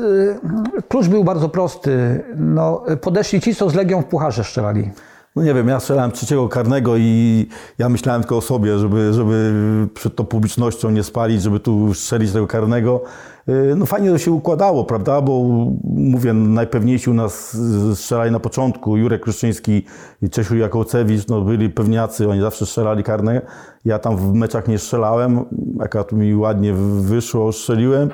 y, 0.78 0.82
klucz 0.88 1.09
był 1.09 1.24
bardzo 1.24 1.48
prosty. 1.48 2.24
No, 2.37 2.85
podeszli 3.00 3.40
ci, 3.40 3.54
co 3.54 3.70
z 3.70 3.74
Legią 3.74 4.02
w 4.02 4.04
Pucharze 4.04 4.44
strzelali. 4.44 4.90
No 5.37 5.42
nie 5.42 5.54
wiem, 5.54 5.68
ja 5.68 5.80
strzelałem 5.80 6.12
trzeciego 6.12 6.48
karnego 6.48 6.96
i 6.96 7.48
ja 7.78 7.88
myślałem 7.88 8.22
tylko 8.22 8.37
o 8.37 8.40
sobie, 8.40 8.78
żeby, 8.78 9.12
żeby 9.12 9.52
przed 9.94 10.16
tą 10.16 10.24
publicznością 10.24 10.90
nie 10.90 11.02
spalić, 11.02 11.42
żeby 11.42 11.61
tu 11.61 11.94
strzelić 11.94 12.32
tego 12.32 12.46
karnego. 12.46 13.00
Yy, 13.46 13.74
No 13.76 13.87
fajnie 13.87 14.11
to 14.11 14.18
się 14.18 14.30
układało, 14.30 14.85
prawda, 14.85 15.20
bo 15.20 15.32
mówię, 15.85 16.32
najpewniejsi 16.32 17.11
u 17.11 17.14
nas 17.14 17.56
strzelali 17.94 18.32
na 18.32 18.40
początku, 18.40 18.96
Jurek 18.96 19.22
Kryszczyński 19.22 19.87
i 20.22 20.30
Czesiu 20.30 20.56
Jakołcewicz, 20.56 21.28
no 21.28 21.40
byli 21.40 21.70
pewniacy, 21.70 22.28
oni 22.30 22.40
zawsze 22.40 22.66
strzelali 22.66 23.04
karne. 23.04 23.42
Ja 23.85 23.98
tam 23.98 24.16
w 24.16 24.32
meczach 24.35 24.68
nie 24.68 24.78
strzelałem, 24.78 25.44
akurat 25.80 26.12
mi 26.12 26.37
ładnie 26.37 26.72
wyszło, 27.00 27.52
strzeliłem. 27.52 28.11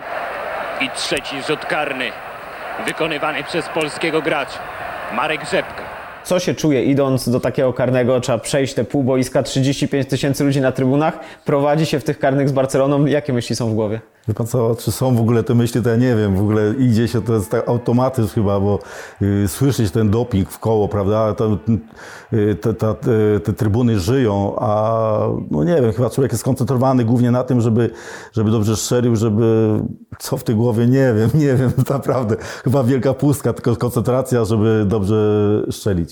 I 0.80 0.90
trzeci 0.90 1.42
rzut 1.48 1.66
karny 1.66 2.04
wykonywany 2.86 3.44
przez 3.44 3.68
polskiego 3.68 4.22
gracza. 4.22 4.58
Marek 5.16 5.40
Rzepka. 5.50 6.01
Co 6.24 6.38
się 6.38 6.54
czuje 6.54 6.84
idąc 6.84 7.28
do 7.28 7.40
takiego 7.40 7.72
karnego? 7.72 8.20
Trzeba 8.20 8.38
przejść 8.38 8.74
te 8.74 8.84
pół 8.84 9.04
boiska, 9.04 9.42
35 9.42 10.08
tysięcy 10.08 10.44
ludzi 10.44 10.60
na 10.60 10.72
trybunach, 10.72 11.20
prowadzi 11.44 11.86
się 11.86 12.00
w 12.00 12.04
tych 12.04 12.18
karnych 12.18 12.48
z 12.48 12.52
Barceloną. 12.52 13.06
Jakie 13.06 13.32
myśli 13.32 13.56
są 13.56 13.70
w 13.70 13.74
głowie? 13.74 14.00
Wie 14.28 14.34
pan 14.34 14.46
co, 14.46 14.76
czy 14.76 14.92
są 14.92 15.16
w 15.16 15.20
ogóle 15.20 15.42
te 15.42 15.54
myśli, 15.54 15.82
to 15.82 15.90
ja 15.90 15.96
nie 15.96 16.16
wiem. 16.16 16.36
W 16.36 16.40
ogóle 16.40 16.74
idzie 16.78 17.08
się, 17.08 17.22
to 17.22 17.34
jest 17.34 17.50
tak 17.50 17.68
automatyzm 17.68 18.28
chyba, 18.28 18.60
bo 18.60 18.78
y, 19.22 19.48
słyszeć 19.48 19.90
ten 19.90 20.10
doping 20.10 20.50
w 20.50 20.58
koło, 20.58 20.88
prawda? 20.88 21.34
To, 21.34 21.58
y, 22.32 22.54
te, 22.54 22.74
te, 22.74 22.94
te, 22.94 23.40
te 23.44 23.52
trybuny 23.52 24.00
żyją, 24.00 24.56
a 24.58 25.28
no 25.50 25.64
nie 25.64 25.74
wiem, 25.82 25.92
chyba 25.92 26.10
człowiek 26.10 26.32
jest 26.32 26.40
skoncentrowany 26.40 27.04
głównie 27.04 27.30
na 27.30 27.44
tym, 27.44 27.60
żeby, 27.60 27.90
żeby 28.32 28.50
dobrze 28.50 28.76
strzelił, 28.76 29.16
żeby 29.16 29.78
co 30.18 30.36
w 30.36 30.44
tej 30.44 30.54
głowie, 30.56 30.86
nie 30.86 31.14
wiem, 31.16 31.30
nie 31.44 31.54
wiem, 31.54 31.72
naprawdę. 31.88 32.36
Chyba 32.64 32.84
wielka 32.84 33.14
pustka, 33.14 33.52
tylko 33.52 33.76
koncentracja, 33.76 34.44
żeby 34.44 34.84
dobrze 34.86 35.16
strzelić. 35.70 36.11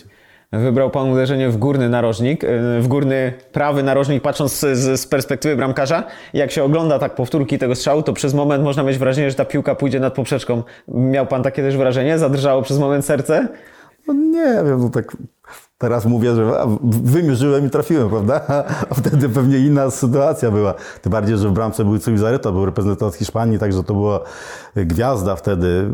Wybrał 0.53 0.91
pan 0.91 1.11
uderzenie 1.11 1.49
w 1.49 1.57
górny 1.57 1.89
narożnik, 1.89 2.43
yy, 2.43 2.81
w 2.81 2.89
górny 2.89 3.33
prawy 3.53 3.83
narożnik, 3.83 4.23
patrząc 4.23 4.61
z, 4.61 5.01
z 5.01 5.07
perspektywy 5.07 5.57
bramkarza. 5.57 6.05
Jak 6.35 6.51
się 6.51 6.65
ogląda 6.65 6.99
tak 6.99 7.15
powtórki 7.15 7.59
tego 7.59 7.75
strzału, 7.75 8.03
to 8.03 8.13
przez 8.13 8.35
moment 8.35 8.65
można 8.65 8.83
mieć 8.83 8.99
wrażenie, 8.99 9.31
że 9.31 9.37
ta 9.37 9.45
piłka 9.45 9.75
pójdzie 9.75 10.01
nad 10.01 10.15
poprzeczką. 10.15 10.63
Miał 10.89 11.27
pan 11.27 11.43
takie 11.43 11.63
też 11.63 11.77
wrażenie? 11.77 12.19
Zadrżało 12.19 12.63
przez 12.63 12.79
moment 12.79 13.05
serce? 13.05 13.49
No 14.07 14.15
nie 14.15 14.63
wiem, 14.65 14.81
no 14.81 14.91
tak 14.91 15.17
teraz 15.81 16.07
mówię, 16.07 16.35
że 16.35 16.53
wymierzyłem 16.83 17.67
i 17.67 17.71
trafiłem, 17.71 18.09
prawda? 18.09 18.41
A 18.91 18.95
wtedy 18.95 19.29
pewnie 19.29 19.59
inna 19.59 19.91
sytuacja 19.91 20.51
była. 20.51 20.75
Tym 21.03 21.13
bardziej, 21.13 21.39
że 21.39 21.49
w 21.49 21.53
bramce 21.53 21.85
był 21.85 21.99
Cubizarreta, 21.99 22.53
był 22.53 22.67
reprezentant 22.67 23.15
Hiszpanii, 23.15 23.59
także 23.59 23.83
to 23.83 23.95
była 23.95 24.21
gwiazda 24.77 25.37
wtedy. 25.37 25.91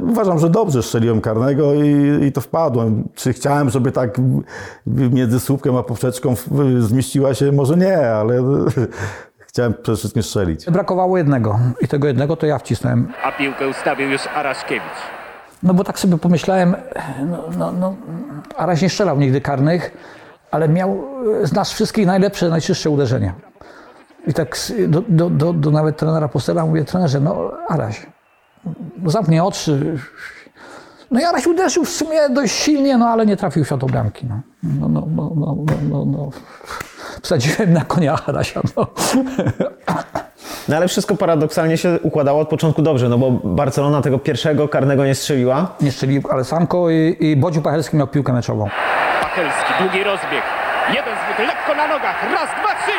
Uważam, 0.00 0.38
że 0.38 0.50
dobrze 0.50 0.82
strzeliłem 0.82 1.20
karnego 1.20 1.74
i, 1.74 2.24
i 2.26 2.32
to 2.32 2.40
wpadłem. 2.40 3.08
Czy 3.14 3.32
chciałem, 3.32 3.70
żeby 3.70 3.92
tak 3.92 4.20
między 4.86 5.40
słupkiem 5.40 5.76
a 5.76 5.82
poprzeczką 5.82 6.34
zmieściła 6.78 7.34
się? 7.34 7.52
Może 7.52 7.76
nie, 7.76 8.10
ale 8.10 8.34
chciałem 9.48 9.74
przede 9.82 9.98
wszystkim 9.98 10.22
strzelić. 10.22 10.66
Brakowało 10.70 11.18
jednego 11.18 11.58
i 11.80 11.88
tego 11.88 12.06
jednego 12.06 12.36
to 12.36 12.46
ja 12.46 12.58
wcisnąłem. 12.58 13.12
A 13.24 13.32
piłkę 13.32 13.68
ustawił 13.68 14.10
już 14.10 14.26
Araszkiewicz. 14.26 15.21
No 15.62 15.74
bo 15.74 15.84
tak 15.84 15.98
sobie 15.98 16.18
pomyślałem, 16.18 16.76
no, 17.30 17.44
no, 17.58 17.72
no 17.72 17.94
Araś 18.56 18.82
nie 18.82 18.90
strzelał 18.90 19.18
nigdy 19.18 19.40
karnych, 19.40 19.90
ale 20.50 20.68
miał 20.68 21.04
z 21.42 21.52
nas 21.52 21.72
wszystkich 21.72 22.06
najlepsze, 22.06 22.48
najczystsze 22.48 22.90
uderzenie. 22.90 23.32
I 24.26 24.34
tak 24.34 24.56
do, 24.88 25.02
do, 25.08 25.30
do, 25.30 25.52
do 25.52 25.70
nawet 25.70 25.96
trenera 25.96 26.28
Postela 26.28 26.66
mówię, 26.66 26.84
trenerze, 26.84 27.20
no 27.20 27.50
Araś, 27.68 28.06
zamknij 29.06 29.40
oczy. 29.40 29.98
No 31.10 31.20
i 31.20 31.24
Araś 31.24 31.46
uderzył 31.46 31.84
w 31.84 31.90
sumie 31.90 32.28
dość 32.30 32.54
silnie, 32.54 32.98
no 32.98 33.08
ale 33.08 33.26
nie 33.26 33.36
trafił 33.36 33.64
w 33.64 33.78
do 33.78 33.86
bramki. 33.86 34.26
No. 34.26 34.40
No, 34.62 34.88
no, 34.88 35.06
no, 35.16 35.32
no, 35.36 35.56
no, 35.56 35.74
no, 35.90 36.04
no. 36.04 36.30
Wsadziłem 37.22 37.72
na 37.72 37.84
konia 37.84 38.18
Arasia. 38.26 38.60
No. 38.76 38.86
No 40.68 40.76
ale 40.76 40.88
wszystko 40.88 41.16
paradoksalnie 41.16 41.76
się 41.76 41.98
układało 42.02 42.40
od 42.40 42.48
początku 42.48 42.82
dobrze, 42.82 43.08
no 43.08 43.18
bo 43.18 43.30
Barcelona 43.30 44.02
tego 44.02 44.18
pierwszego 44.18 44.68
karnego 44.68 45.04
nie 45.04 45.14
strzeliła. 45.14 45.74
Nie 45.80 45.92
strzelił 45.92 46.22
Alessanko 46.30 46.90
i, 46.90 47.16
i 47.20 47.36
Bodziu 47.36 47.62
Pachelski 47.62 47.96
miał 47.96 48.06
piłkę 48.06 48.32
meczową. 48.32 48.68
Pachelski, 49.20 49.72
długi 49.80 50.04
rozbieg. 50.04 50.42
Jeden 50.88 51.14
zwykły, 51.24 51.46
lekko 51.46 51.74
na 51.74 51.88
nogach. 51.88 52.22
Raz, 52.32 52.48
dwa, 52.60 52.74
trzy. 52.82 52.92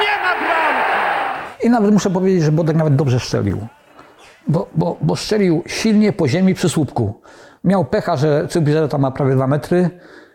Nie 0.00 0.22
ma 0.22 0.34
bramki. 0.34 1.66
I 1.66 1.70
nawet 1.70 1.92
muszę 1.92 2.10
powiedzieć, 2.10 2.42
że 2.42 2.52
Bodek 2.52 2.76
nawet 2.76 2.96
dobrze 2.96 3.20
strzelił. 3.20 3.66
Bo, 4.48 4.66
bo, 4.74 4.96
bo 5.00 5.16
strzelił 5.16 5.62
silnie 5.66 6.12
po 6.12 6.28
ziemi 6.28 6.54
przy 6.54 6.68
słupku. 6.68 7.20
Miał 7.64 7.84
pecha, 7.84 8.16
że 8.16 8.48
Cybizereta 8.48 8.98
ma 8.98 9.10
prawie 9.10 9.34
dwa 9.34 9.46
metry 9.46 9.90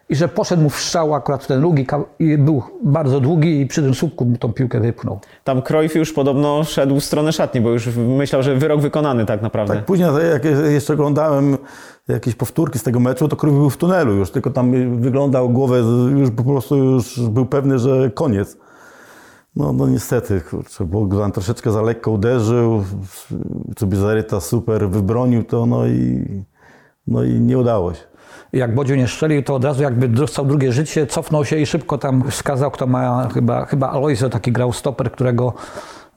i 0.09 0.15
że 0.15 0.27
poszedł 0.27 0.61
mu 0.61 0.69
w 0.69 0.79
strzał 0.79 1.13
akurat 1.13 1.43
w 1.43 1.47
ten 1.47 1.61
długi 1.61 1.87
i 2.19 2.37
był 2.37 2.63
bardzo 2.83 3.19
długi 3.19 3.61
i 3.61 3.65
przy 3.65 3.81
tym 3.81 3.93
słupku 3.93 4.25
mu 4.25 4.37
tą 4.37 4.53
piłkę 4.53 4.79
wypchnął. 4.79 5.19
Tam 5.43 5.61
Cruyff 5.61 5.95
już 5.95 6.13
podobno 6.13 6.63
szedł 6.63 6.99
w 6.99 7.03
stronę 7.03 7.33
szatni, 7.33 7.61
bo 7.61 7.69
już 7.69 7.87
myślał, 7.97 8.43
że 8.43 8.55
wyrok 8.55 8.81
wykonany 8.81 9.25
tak 9.25 9.41
naprawdę. 9.41 9.75
Tak, 9.75 9.85
później 9.85 10.09
jak 10.31 10.45
jeszcze 10.71 10.93
oglądałem 10.93 11.57
jakieś 12.07 12.35
powtórki 12.35 12.79
z 12.79 12.83
tego 12.83 12.99
meczu, 12.99 13.27
to 13.27 13.35
Krów 13.35 13.53
był 13.53 13.69
w 13.69 13.77
tunelu 13.77 14.13
już, 14.13 14.31
tylko 14.31 14.49
tam 14.49 14.99
wyglądał 15.01 15.49
głowę, 15.49 15.79
już 16.17 16.31
po 16.31 16.43
prostu 16.43 16.75
już 16.75 17.19
był 17.19 17.45
pewny, 17.45 17.79
że 17.79 18.11
koniec. 18.13 18.57
No, 19.55 19.73
no 19.73 19.87
niestety, 19.87 20.41
kurczę, 20.41 20.85
Bogdan 20.85 21.31
troszeczkę 21.31 21.71
za 21.71 21.81
lekko 21.81 22.11
uderzył, 22.11 22.83
Cubizaryta 23.75 24.39
super 24.39 24.89
wybronił 24.89 25.43
to, 25.43 25.65
no 25.65 25.87
i, 25.87 26.25
no 27.07 27.23
i 27.23 27.39
nie 27.39 27.57
udało 27.57 27.93
się. 27.93 28.14
Jak 28.53 28.75
Bodziu 28.75 28.95
nie 28.95 29.07
strzelił, 29.07 29.43
to 29.43 29.55
od 29.55 29.63
razu 29.63 29.83
jakby 29.83 30.07
dostał 30.07 30.45
drugie 30.45 30.71
życie, 30.71 31.07
cofnął 31.07 31.45
się 31.45 31.57
i 31.57 31.65
szybko 31.65 31.97
tam 31.97 32.31
wskazał, 32.31 32.71
kto 32.71 32.87
ma, 32.87 33.29
chyba, 33.33 33.65
chyba 33.65 33.89
Alojzo 33.89 34.29
taki 34.29 34.51
grał 34.51 34.73
stoper, 34.73 35.11
którego 35.11 35.53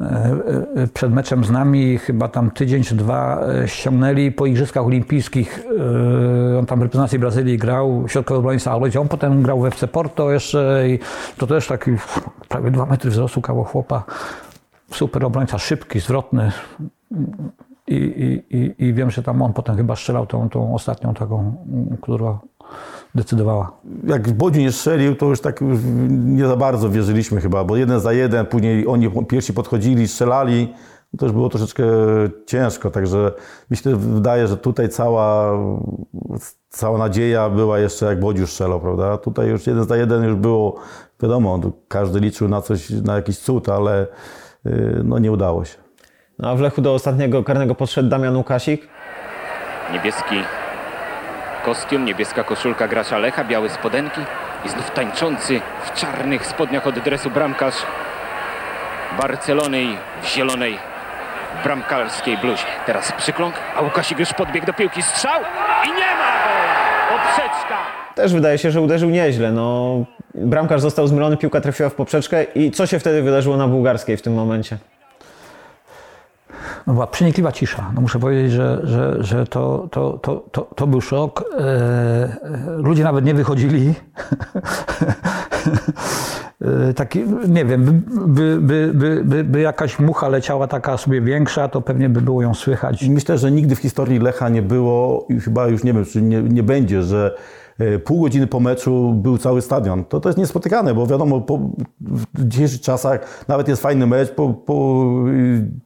e, 0.01 0.05
e, 0.77 0.87
przed 0.87 1.13
meczem 1.13 1.45
z 1.45 1.51
nami 1.51 1.99
chyba 1.99 2.29
tam 2.29 2.51
tydzień 2.51 2.83
czy 2.83 2.95
dwa 2.95 3.41
e, 3.63 3.69
ściągnęli 3.69 4.33
po 4.33 4.47
Igrzyskach 4.47 4.87
Olimpijskich. 4.87 5.61
On 6.59 6.67
tam 6.67 6.79
w 6.79 6.83
reprezentacji 6.83 7.19
Brazylii 7.19 7.59
grał, 7.59 8.05
środkowy 8.09 8.41
obrońca 8.41 8.73
Alojzo. 8.73 9.01
On 9.01 9.09
potem 9.09 9.43
grał 9.43 9.61
w 9.61 9.67
FC 9.67 9.89
Porto 9.89 10.33
jeszcze 10.33 10.85
i 10.89 10.99
to 11.39 11.47
też 11.47 11.67
taki 11.67 11.91
prawie 12.49 12.71
dwa 12.71 12.87
metry 12.87 13.11
wzrostu 13.11 13.41
kawał 13.41 13.65
chłopa. 13.65 14.05
Super 14.93 15.25
obrońca, 15.25 15.59
szybki, 15.59 16.01
zwrotny. 16.01 16.53
I, 17.89 17.95
i, 17.95 18.57
i, 18.57 18.89
I 18.89 18.95
wiem, 18.95 19.11
że 19.11 19.23
tam 19.23 19.43
on 19.43 19.53
potem 19.53 19.77
chyba 19.77 19.97
strzelał 19.97 20.27
tą, 20.27 20.49
tą 20.49 20.75
ostatnią 20.75 21.15
taką, 21.15 21.39
mm, 21.69 21.97
która 22.03 22.39
decydowała. 23.15 23.73
Jak 24.05 24.33
Bodziu 24.33 24.61
nie 24.61 24.73
strzelił, 24.73 25.17
to 25.17 25.27
już 25.27 25.41
tak 25.41 25.61
nie 26.09 26.47
za 26.47 26.57
bardzo 26.57 26.91
wierzyliśmy 26.91 27.41
chyba, 27.41 27.65
bo 27.65 27.77
jeden 27.77 28.01
za 28.01 28.13
jeden, 28.13 28.47
później 28.47 28.87
oni 28.87 29.11
pierwsi 29.29 29.53
podchodzili, 29.53 30.09
strzelali. 30.09 30.75
To 31.19 31.27
już 31.27 31.33
było 31.33 31.49
troszeczkę 31.49 31.85
ciężko, 32.47 32.91
także 32.91 33.33
mi 33.71 33.77
się 33.77 33.97
wydaje, 33.97 34.47
że 34.47 34.57
tutaj 34.57 34.89
cała, 34.89 35.59
cała 36.69 36.99
nadzieja 36.99 37.51
była 37.51 37.79
jeszcze 37.79 38.07
jak 38.07 38.21
Bodziu 38.21 38.47
strzelał, 38.47 38.81
prawda? 38.81 39.19
Tutaj 39.19 39.49
już 39.49 39.67
jeden 39.67 39.85
za 39.85 39.97
jeden 39.97 40.25
już 40.25 40.35
było, 40.35 40.77
wiadomo, 41.23 41.61
każdy 41.89 42.21
liczył 42.21 42.49
na 42.49 42.63
coś, 42.63 42.91
na 42.91 43.17
jakiś 43.17 43.39
cud, 43.39 43.69
ale 43.69 44.07
yy, 44.65 45.03
no 45.05 45.19
nie 45.19 45.33
udało 45.33 45.65
się. 45.65 45.88
No 46.39 46.51
a 46.51 46.55
w 46.55 46.61
Lechu 46.61 46.81
do 46.81 46.95
ostatniego 46.95 47.45
karnego 47.45 47.75
podszedł 47.75 48.09
Damian 48.09 48.37
Łukasik. 48.37 48.89
Niebieski 49.93 50.43
kostium, 51.65 52.05
niebieska 52.05 52.45
koszulka 52.45 52.89
gracza 52.89 53.19
Lecha, 53.19 53.45
białe 53.45 53.69
spodenki 53.69 54.21
i 54.65 54.69
znów 54.69 54.91
tańczący 54.91 55.61
w 55.85 56.01
czarnych 56.01 56.47
spodniach 56.47 56.87
od 56.87 56.99
dresu 56.99 57.31
bramkarz 57.31 57.75
Barcelony 59.19 59.87
w 60.23 60.27
zielonej 60.27 60.79
bramkarskiej 61.65 62.39
bluzie. 62.39 62.65
Teraz 62.87 63.13
przykląk, 63.13 63.55
a 63.77 63.83
Łukasik 63.83 64.19
już 64.19 64.33
podbiegł 64.33 64.67
do 64.67 64.73
piłki, 64.73 65.03
strzał 65.03 65.41
i 65.85 65.89
nie 65.89 65.95
ma! 65.95 66.33
Poprzeczka! 67.09 67.77
Też 68.15 68.33
wydaje 68.33 68.59
się, 68.59 68.71
że 68.71 68.81
uderzył 68.81 69.11
nieźle. 69.11 69.53
No, 69.53 69.97
bramkarz 70.35 70.81
został 70.81 71.07
zmylony, 71.07 71.37
piłka 71.37 71.61
trafiła 71.61 71.89
w 71.89 71.95
poprzeczkę 71.95 72.45
i 72.45 72.71
co 72.71 72.87
się 72.87 72.99
wtedy 72.99 73.23
wydarzyło 73.23 73.57
na 73.57 73.69
bułgarskiej 73.69 74.17
w 74.17 74.23
tym 74.23 74.35
momencie? 74.35 74.79
No 76.87 76.93
była 76.93 77.07
przenikliwa 77.07 77.53
cisza. 77.53 77.91
No 77.95 78.01
muszę 78.01 78.19
powiedzieć, 78.19 78.53
że, 78.53 78.81
że, 78.85 79.17
że 79.25 79.47
to, 79.47 79.89
to, 79.91 80.19
to, 80.23 80.45
to, 80.53 80.63
to 80.77 80.87
był 80.87 81.01
szok. 81.01 81.45
E, 81.53 81.59
e, 81.59 82.39
ludzie 82.77 83.05
nawet 83.05 83.25
nie 83.25 83.35
wychodzili. 83.35 83.95
E, 86.89 86.95
Taki, 86.95 87.25
nie 87.49 87.65
wiem, 87.65 88.03
by, 88.27 88.59
by, 88.61 88.91
by, 89.25 89.45
by, 89.45 89.61
jakaś 89.61 89.99
mucha 89.99 90.29
leciała 90.29 90.67
taka 90.67 90.97
sobie 90.97 91.21
większa, 91.21 91.69
to 91.69 91.81
pewnie 91.81 92.09
by 92.09 92.21
było 92.21 92.43
ją 92.43 92.55
słychać. 92.55 93.09
Myślę, 93.09 93.39
że 93.39 93.51
nigdy 93.51 93.77
w 93.77 93.79
historii 93.79 94.19
Lecha 94.19 94.49
nie 94.49 94.63
było 94.63 95.27
i 95.29 95.41
chyba 95.41 95.67
już 95.67 95.85
nie 95.85 95.93
wiem, 95.93 96.05
czy 96.05 96.23
nie, 96.23 96.43
nie 96.43 96.63
będzie, 96.63 97.03
że 97.03 97.35
pół 98.05 98.21
godziny 98.21 98.47
po 98.47 98.61
meczu 98.61 99.13
był 99.15 99.39
cały 99.39 99.63
stadion. 99.63 100.05
To, 100.05 100.21
to 100.21 100.29
jest 100.29 100.39
niespotykane, 100.39 100.95
bo 100.95 101.07
wiadomo, 101.07 101.41
po, 101.41 101.59
w 102.35 102.49
dzisiejszych 102.49 102.81
czasach 102.81 103.45
nawet 103.49 103.69
jest 103.69 103.83
fajny 103.83 104.07
mecz, 104.07 104.31
po, 104.31 104.49
po 104.51 105.07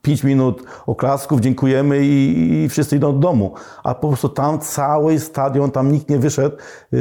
5 0.01 0.23
minut 0.23 0.63
oklasków, 0.85 1.41
dziękujemy 1.41 2.05
i, 2.05 2.63
i 2.63 2.69
wszyscy 2.69 2.95
idą 2.95 3.13
do 3.13 3.19
domu. 3.19 3.53
A 3.83 3.95
po 3.95 4.07
prostu 4.07 4.29
tam 4.29 4.59
cały 4.59 5.19
stadion, 5.19 5.71
tam 5.71 5.91
nikt 5.91 6.09
nie 6.09 6.19
wyszedł 6.19 6.55
e, 6.93 6.97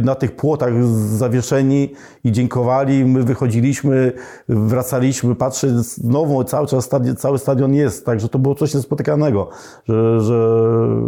na 0.00 0.14
tych 0.14 0.36
płotach 0.36 0.84
zawieszeni 1.16 1.92
i 2.24 2.32
dziękowali. 2.32 3.04
My 3.04 3.22
wychodziliśmy, 3.22 4.12
wracaliśmy, 4.48 5.34
patrzę, 5.34 5.82
znowu 5.82 6.44
cały 6.44 6.66
czas 6.66 6.84
stadion, 6.84 7.16
cały 7.16 7.38
stadion 7.38 7.74
jest, 7.74 8.06
także 8.06 8.28
to 8.28 8.38
było 8.38 8.54
coś 8.54 8.74
niespotykanego, 8.74 9.48
że, 9.88 10.20
że 10.20 10.60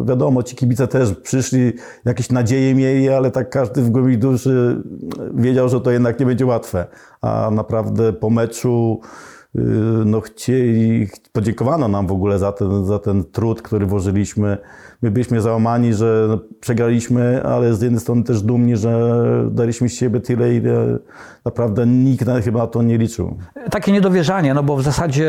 wiadomo, 0.05 0.43
ci 0.43 0.57
kibice 0.57 0.89
też 0.89 1.15
przyszli, 1.15 1.73
jakieś 2.05 2.31
nadzieje 2.31 2.70
mieli, 2.75 3.09
ale 3.09 3.31
tak 3.31 3.51
każdy 3.51 3.83
w 3.83 3.91
głębi 3.91 4.19
duszy 4.19 4.83
wiedział, 5.35 5.69
że 5.69 5.81
to 5.81 5.91
jednak 5.91 6.21
nie 6.21 6.27
będzie 6.27 6.47
łatwe. 6.47 6.87
A 7.21 7.51
naprawdę 7.53 8.13
po 8.13 8.31
meczu 8.31 9.01
no 10.05 10.21
chcieli, 10.21 11.09
podziękowano 11.33 11.89
nam 11.89 12.07
w 12.07 12.13
ogóle 12.13 12.39
za 12.39 12.53
ten, 12.53 12.85
za 12.85 12.99
ten 12.99 13.25
trud, 13.25 13.63
który 13.63 13.87
włożyliśmy. 13.87 14.59
My 15.03 15.11
byliśmy 15.11 15.41
załamani, 15.41 15.95
że 15.95 16.39
przegraliśmy, 16.61 17.43
ale 17.43 17.75
z 17.75 17.83
jednej 17.83 18.01
strony 18.01 18.23
też 18.23 18.43
dumni, 18.43 18.77
że 18.77 19.11
daliśmy 19.51 19.89
z 19.89 19.95
siebie 19.95 20.21
tyle, 20.21 20.55
ile 20.55 20.99
naprawdę 21.45 21.87
nikt 21.87 22.27
chyba 22.45 22.59
na 22.61 22.67
to 22.67 22.83
nie 22.83 22.99
liczył. 22.99 23.37
Takie 23.71 23.93
niedowierzanie, 23.93 24.55
no 24.55 24.63
bo 24.63 24.77
w 24.77 24.83
zasadzie 24.83 25.25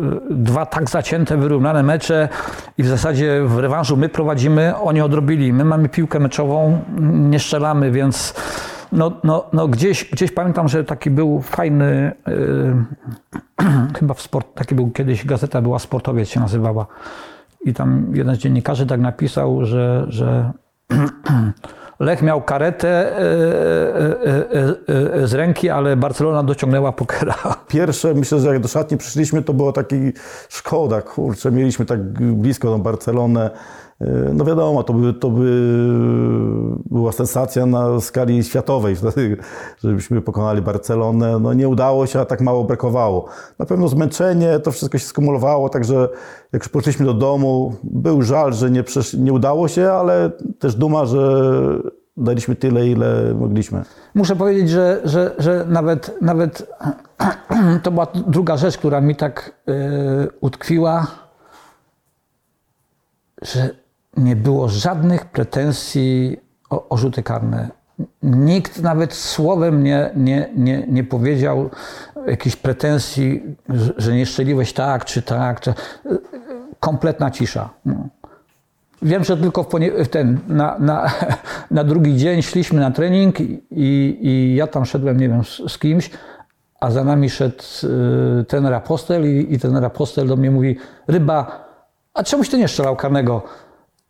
yy, 0.00 0.20
dwa 0.30 0.66
tak 0.66 0.90
zacięte, 0.90 1.36
wyrównane 1.36 1.82
mecze 1.82 2.28
i 2.78 2.82
w 2.82 2.88
zasadzie 2.88 3.42
w 3.46 3.58
rewanżu 3.58 3.96
my 3.96 4.08
prowadzimy, 4.08 4.76
oni 4.76 5.00
odrobili. 5.00 5.52
My 5.52 5.64
mamy 5.64 5.88
piłkę 5.88 6.20
meczową, 6.20 6.78
nie 7.12 7.38
strzelamy, 7.38 7.90
więc 7.90 8.34
no, 8.92 9.12
no, 9.24 9.44
no 9.52 9.68
gdzieś, 9.68 10.10
gdzieś 10.10 10.30
pamiętam, 10.30 10.68
że 10.68 10.84
taki 10.84 11.10
był 11.10 11.42
fajny, 11.42 12.12
yy, 12.26 12.84
chyba 13.98 14.14
w 14.14 14.22
sport, 14.22 14.54
taki 14.54 14.74
był 14.74 14.90
kiedyś, 14.90 15.26
gazeta 15.26 15.62
była 15.62 15.78
Sportowiec 15.78 16.28
się 16.28 16.40
nazywała. 16.40 16.86
I 17.64 17.74
tam 17.74 18.06
jeden 18.14 18.34
z 18.34 18.38
dziennikarzy 18.38 18.86
tak 18.86 19.00
napisał, 19.00 19.64
że, 19.64 20.04
że 20.08 20.52
Lech 22.02 22.22
miał 22.22 22.42
karetę 22.42 22.88
e, 22.88 23.18
e, 23.18 25.22
e, 25.22 25.26
z 25.26 25.34
ręki, 25.34 25.70
ale 25.70 25.96
Barcelona 25.96 26.42
dociągnęła 26.42 26.92
pokera. 26.92 27.34
Pierwsze, 27.68 28.14
myślę, 28.14 28.40
że 28.40 28.48
jak 28.48 28.60
do 28.60 28.68
szatni 28.68 28.96
przyszliśmy, 28.96 29.42
to 29.42 29.54
było 29.54 29.72
taki 29.72 30.12
szkoda, 30.48 31.02
kurczę, 31.02 31.52
mieliśmy 31.52 31.86
tak 31.86 32.00
blisko 32.20 32.68
tą 32.68 32.82
Barcelonę. 32.82 33.50
No 34.34 34.44
wiadomo, 34.44 34.82
to 34.82 34.92
by, 34.92 35.14
to 35.14 35.30
by 35.30 35.78
była 36.90 37.12
sensacja 37.12 37.66
na 37.66 38.00
skali 38.00 38.44
światowej, 38.44 38.96
żebyśmy 39.84 40.20
pokonali 40.20 40.62
Barcelonę. 40.62 41.38
No 41.38 41.54
nie 41.54 41.68
udało 41.68 42.06
się, 42.06 42.20
a 42.20 42.24
tak 42.24 42.40
mało 42.40 42.64
brakowało. 42.64 43.28
Na 43.58 43.66
pewno 43.66 43.88
zmęczenie, 43.88 44.58
to 44.58 44.72
wszystko 44.72 44.98
się 44.98 45.06
skumulowało, 45.06 45.68
także 45.68 46.08
jak 46.52 46.62
już 46.62 46.68
poszliśmy 46.68 47.06
do 47.06 47.14
domu, 47.14 47.74
był 47.82 48.22
żal, 48.22 48.52
że 48.52 48.70
nie, 48.70 48.84
nie 49.18 49.32
udało 49.32 49.68
się, 49.68 49.90
ale 49.90 50.30
też 50.58 50.74
duma, 50.74 51.06
że 51.06 51.42
daliśmy 52.16 52.56
tyle, 52.56 52.88
ile 52.88 53.34
mogliśmy. 53.34 53.82
Muszę 54.14 54.36
powiedzieć, 54.36 54.70
że, 54.70 55.00
że, 55.04 55.34
że 55.38 55.64
nawet, 55.68 56.16
nawet 56.20 56.66
to 57.82 57.90
była 57.90 58.06
druga 58.26 58.56
rzecz, 58.56 58.78
która 58.78 59.00
mi 59.00 59.16
tak 59.16 59.52
yy, 59.66 59.74
utkwiła, 60.40 61.06
że 63.42 63.81
nie 64.16 64.36
było 64.36 64.68
żadnych 64.68 65.26
pretensji 65.26 66.36
o, 66.70 66.88
o 66.88 66.96
rzuty 66.96 67.22
karne. 67.22 67.68
Nikt 68.22 68.82
nawet 68.82 69.14
słowem 69.14 69.84
nie, 69.84 70.10
nie, 70.16 70.48
nie, 70.56 70.86
nie 70.88 71.04
powiedział 71.04 71.70
jakichś 72.26 72.56
pretensji, 72.56 73.42
że 73.96 74.12
nie 74.12 74.26
strzeliłeś 74.26 74.72
tak 74.72 75.04
czy 75.04 75.22
tak. 75.22 75.60
Czy... 75.60 75.74
Kompletna 76.80 77.30
cisza. 77.30 77.70
No. 77.86 78.08
Wiem, 79.02 79.24
że 79.24 79.36
tylko 79.36 79.62
w, 79.62 79.68
ten, 80.10 80.38
na, 80.48 80.78
na, 80.78 81.10
na, 81.70 81.84
drugi 81.84 82.16
dzień 82.16 82.42
szliśmy 82.42 82.80
na 82.80 82.90
trening 82.90 83.40
i, 83.40 83.56
i 84.20 84.54
ja 84.54 84.66
tam 84.66 84.84
szedłem, 84.84 85.20
nie 85.20 85.28
wiem, 85.28 85.44
z, 85.44 85.72
z 85.72 85.78
kimś, 85.78 86.10
a 86.80 86.90
za 86.90 87.04
nami 87.04 87.30
szedł 87.30 87.62
y, 88.40 88.44
ten 88.44 88.66
apostel 88.66 89.24
i, 89.24 89.54
i 89.54 89.58
ten 89.58 89.84
apostel 89.84 90.26
do 90.26 90.36
mnie 90.36 90.50
mówi, 90.50 90.76
ryba, 91.06 91.68
a 92.14 92.22
czemuś 92.22 92.48
ty 92.48 92.58
nie 92.58 92.68
strzelał 92.68 92.96
karnego? 92.96 93.42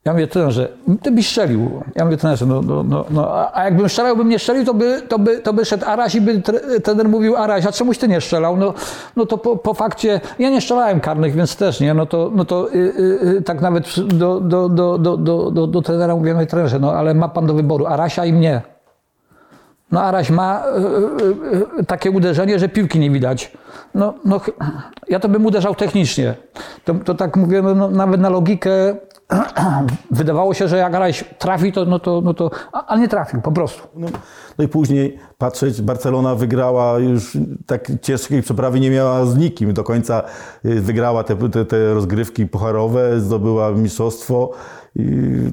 Ja 0.04 0.12
mówię, 0.12 0.26
trenerze, 0.26 0.68
ty 1.02 1.10
byś 1.10 1.28
strzelił. 1.28 1.82
Ja 1.94 2.04
mówię, 2.04 2.16
trenerze, 2.16 2.46
no, 2.46 2.62
no, 2.62 2.82
no, 2.82 3.04
no 3.10 3.48
a 3.54 3.64
jakbym 3.64 3.88
strzelał, 3.88 4.16
bym 4.16 4.28
nie 4.28 4.38
strzelił, 4.38 4.64
to 4.64 4.74
by, 4.74 5.02
to 5.08 5.18
by, 5.18 5.38
to 5.38 5.52
by 5.52 5.64
szedł 5.64 5.84
Araś 5.86 6.14
i 6.14 6.20
by 6.20 6.42
trener 6.84 7.08
mówił, 7.08 7.36
Araś, 7.36 7.66
a 7.66 7.72
czemuś 7.72 7.98
ty 7.98 8.08
nie 8.08 8.20
strzelał? 8.20 8.56
No, 8.56 8.74
no 9.16 9.26
to 9.26 9.38
po, 9.38 9.56
po 9.56 9.74
fakcie, 9.74 10.20
ja 10.38 10.50
nie 10.50 10.60
strzelałem 10.60 11.00
karnych, 11.00 11.34
więc 11.34 11.56
też 11.56 11.80
nie, 11.80 11.94
no 11.94 12.06
to, 12.06 12.30
no 12.34 12.44
to 12.44 12.68
yy, 12.68 12.92
yy, 13.24 13.42
tak 13.42 13.60
nawet 13.60 14.00
do, 14.06 14.40
do, 14.40 14.68
do, 14.68 14.98
do, 14.98 15.16
do, 15.16 15.50
do, 15.50 15.66
do 15.66 15.82
trenera 15.82 16.16
mówię, 16.16 16.34
no 16.34 16.46
trenerze, 16.46 16.78
no 16.78 16.92
ale 16.92 17.14
ma 17.14 17.28
pan 17.28 17.46
do 17.46 17.54
wyboru 17.54 17.86
Arasia 17.86 18.24
i 18.24 18.32
mnie. 18.32 18.62
No 19.92 20.02
Araś 20.02 20.30
ma 20.30 20.62
takie 21.86 22.10
uderzenie, 22.10 22.58
że 22.58 22.68
piłki 22.68 22.98
nie 22.98 23.10
widać. 23.10 23.52
No, 23.94 24.14
no, 24.24 24.40
ja 25.08 25.20
to 25.20 25.28
bym 25.28 25.46
uderzał 25.46 25.74
technicznie. 25.74 26.34
To, 26.84 26.94
to 26.94 27.14
tak 27.14 27.36
mówię, 27.36 27.62
no, 27.62 27.90
nawet 27.90 28.20
na 28.20 28.28
logikę 28.28 28.70
wydawało 30.10 30.54
się, 30.54 30.68
że 30.68 30.76
jak 30.76 30.94
Araś 30.94 31.24
trafi, 31.38 31.72
to, 31.72 31.84
no 31.84 31.98
to, 31.98 32.20
no 32.20 32.34
to 32.34 32.50
ale 32.86 33.00
nie 33.00 33.08
trafił, 33.08 33.40
po 33.40 33.52
prostu. 33.52 33.88
No, 33.94 34.08
no, 34.58 34.64
i 34.64 34.68
później 34.68 35.18
patrzeć, 35.42 35.83
Barcelona 35.83 36.35
wygrała 36.35 36.98
już 36.98 37.38
tak 37.66 37.92
ciężkiej 38.02 38.42
przeprawy 38.42 38.81
nie 38.81 38.90
miała 38.90 39.26
z 39.26 39.37
nikim. 39.37 39.72
Do 39.72 39.85
końca 39.85 40.22
y, 40.64 40.81
wygrała 40.81 41.24
te, 41.24 41.37
te, 41.37 41.64
te 41.64 41.94
rozgrywki 41.94 42.46
pucharowe, 42.46 43.20
zdobyła 43.20 43.70
mistrzostwo. 43.70 44.52
I 44.96 45.05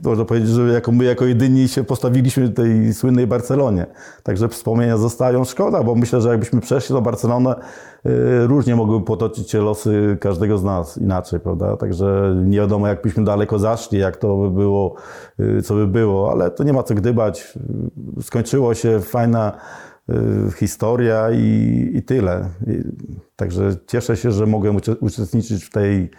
można 0.04 0.25
powiedzieć, 0.25 0.49
że 0.49 0.73
jako 0.73 0.91
my 0.91 1.04
jako 1.04 1.25
jedyni 1.25 1.67
się 1.67 1.84
postawiliśmy 1.84 2.49
tej 2.49 2.93
słynnej 2.93 3.28
Barcelonie. 3.28 3.86
Także 4.23 4.47
wspomnienia 4.47 4.97
zostają. 4.97 5.45
Szkoda, 5.45 5.84
bo 5.84 5.95
myślę, 5.95 6.21
że 6.21 6.30
jakbyśmy 6.30 6.62
przeszli 6.62 6.93
do 6.93 7.02
Barcelony, 7.02 7.49
y, 7.49 8.47
różnie 8.47 8.75
mogłyby 8.75 9.06
potoczyć 9.06 9.52
się 9.52 9.62
losy 9.62 10.17
każdego 10.21 10.58
z 10.58 10.63
nas 10.63 10.97
inaczej, 10.97 11.39
prawda? 11.39 11.78
Także 11.78 12.36
nie 12.45 12.58
wiadomo, 12.58 12.88
jakbyśmy 12.88 13.23
daleko 13.23 13.60
zaszli, 13.60 13.99
jak 13.99 14.17
to 14.17 14.38
by 14.38 14.52
było, 14.52 14.95
y, 15.39 15.62
co 15.62 15.73
by 15.73 15.88
było, 15.88 16.32
ale 16.32 16.52
to 16.52 16.63
nie 16.63 16.73
ma 16.73 16.84
co 16.84 16.95
gdybać. 16.95 17.58
Skończyło 18.21 18.73
się, 18.73 18.99
fajna 18.99 19.58
historia 20.56 21.32
i, 21.32 21.91
i 21.93 22.04
tyle. 22.04 22.50
Także 23.36 23.76
cieszę 23.88 24.17
się, 24.17 24.32
że 24.32 24.45
mogłem 24.45 24.78
uczestniczyć 25.02 25.65
w 25.65 25.69
tej 25.69 26.10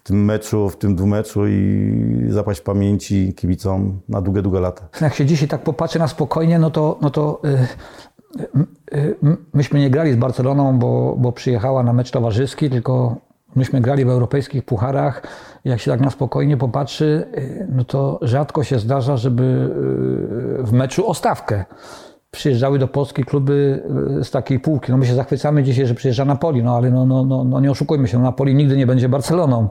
w 0.00 0.02
tym 0.02 0.24
meczu, 0.24 0.68
w 0.68 0.76
tym 0.76 0.96
dwumeczu 0.96 1.48
i 1.48 2.26
zapaść 2.28 2.60
pamięci 2.60 3.34
kibicom 3.34 4.00
na 4.08 4.20
długie, 4.20 4.42
długie 4.42 4.60
lata. 4.60 4.88
Jak 5.00 5.14
się 5.14 5.26
dzisiaj 5.26 5.48
tak 5.48 5.62
popatrzy 5.62 5.98
na 5.98 6.08
spokojnie, 6.08 6.58
no 6.58 6.70
to, 6.70 6.98
no 7.02 7.10
to 7.10 7.42
yy, 7.44 8.66
yy, 8.92 9.36
myśmy 9.52 9.80
nie 9.80 9.90
grali 9.90 10.12
z 10.12 10.16
Barceloną, 10.16 10.78
bo, 10.78 11.16
bo 11.18 11.32
przyjechała 11.32 11.82
na 11.82 11.92
mecz 11.92 12.10
towarzyski, 12.10 12.70
tylko 12.70 13.16
myśmy 13.56 13.80
grali 13.80 14.04
w 14.04 14.08
europejskich 14.08 14.64
pucharach. 14.64 15.22
Jak 15.64 15.80
się 15.80 15.90
tak 15.90 16.00
na 16.00 16.10
spokojnie 16.10 16.56
popatrzy, 16.56 17.26
yy, 17.34 17.68
no 17.72 17.84
to 17.84 18.18
rzadko 18.22 18.64
się 18.64 18.78
zdarza, 18.78 19.16
żeby 19.16 19.42
y, 20.60 20.62
w 20.62 20.72
meczu 20.72 21.08
o 21.08 21.14
stawkę 21.14 21.64
przyjeżdżały 22.30 22.78
do 22.78 22.88
Polski 22.88 23.24
kluby 23.24 23.82
e, 24.20 24.24
z 24.24 24.30
takiej 24.30 24.60
półki. 24.60 24.92
No 24.92 24.98
my 24.98 25.06
się 25.06 25.14
zachwycamy 25.14 25.62
dzisiaj, 25.62 25.86
że 25.86 25.94
przyjeżdża 25.94 26.24
Napoli, 26.24 26.62
no 26.62 26.76
ale 26.76 26.90
no, 26.90 27.06
no, 27.06 27.24
no, 27.24 27.44
no 27.44 27.60
nie 27.60 27.70
oszukujmy 27.70 28.08
się, 28.08 28.18
Napoli 28.18 28.54
nigdy 28.54 28.76
nie 28.76 28.86
będzie 28.86 29.08
Barceloną. 29.08 29.68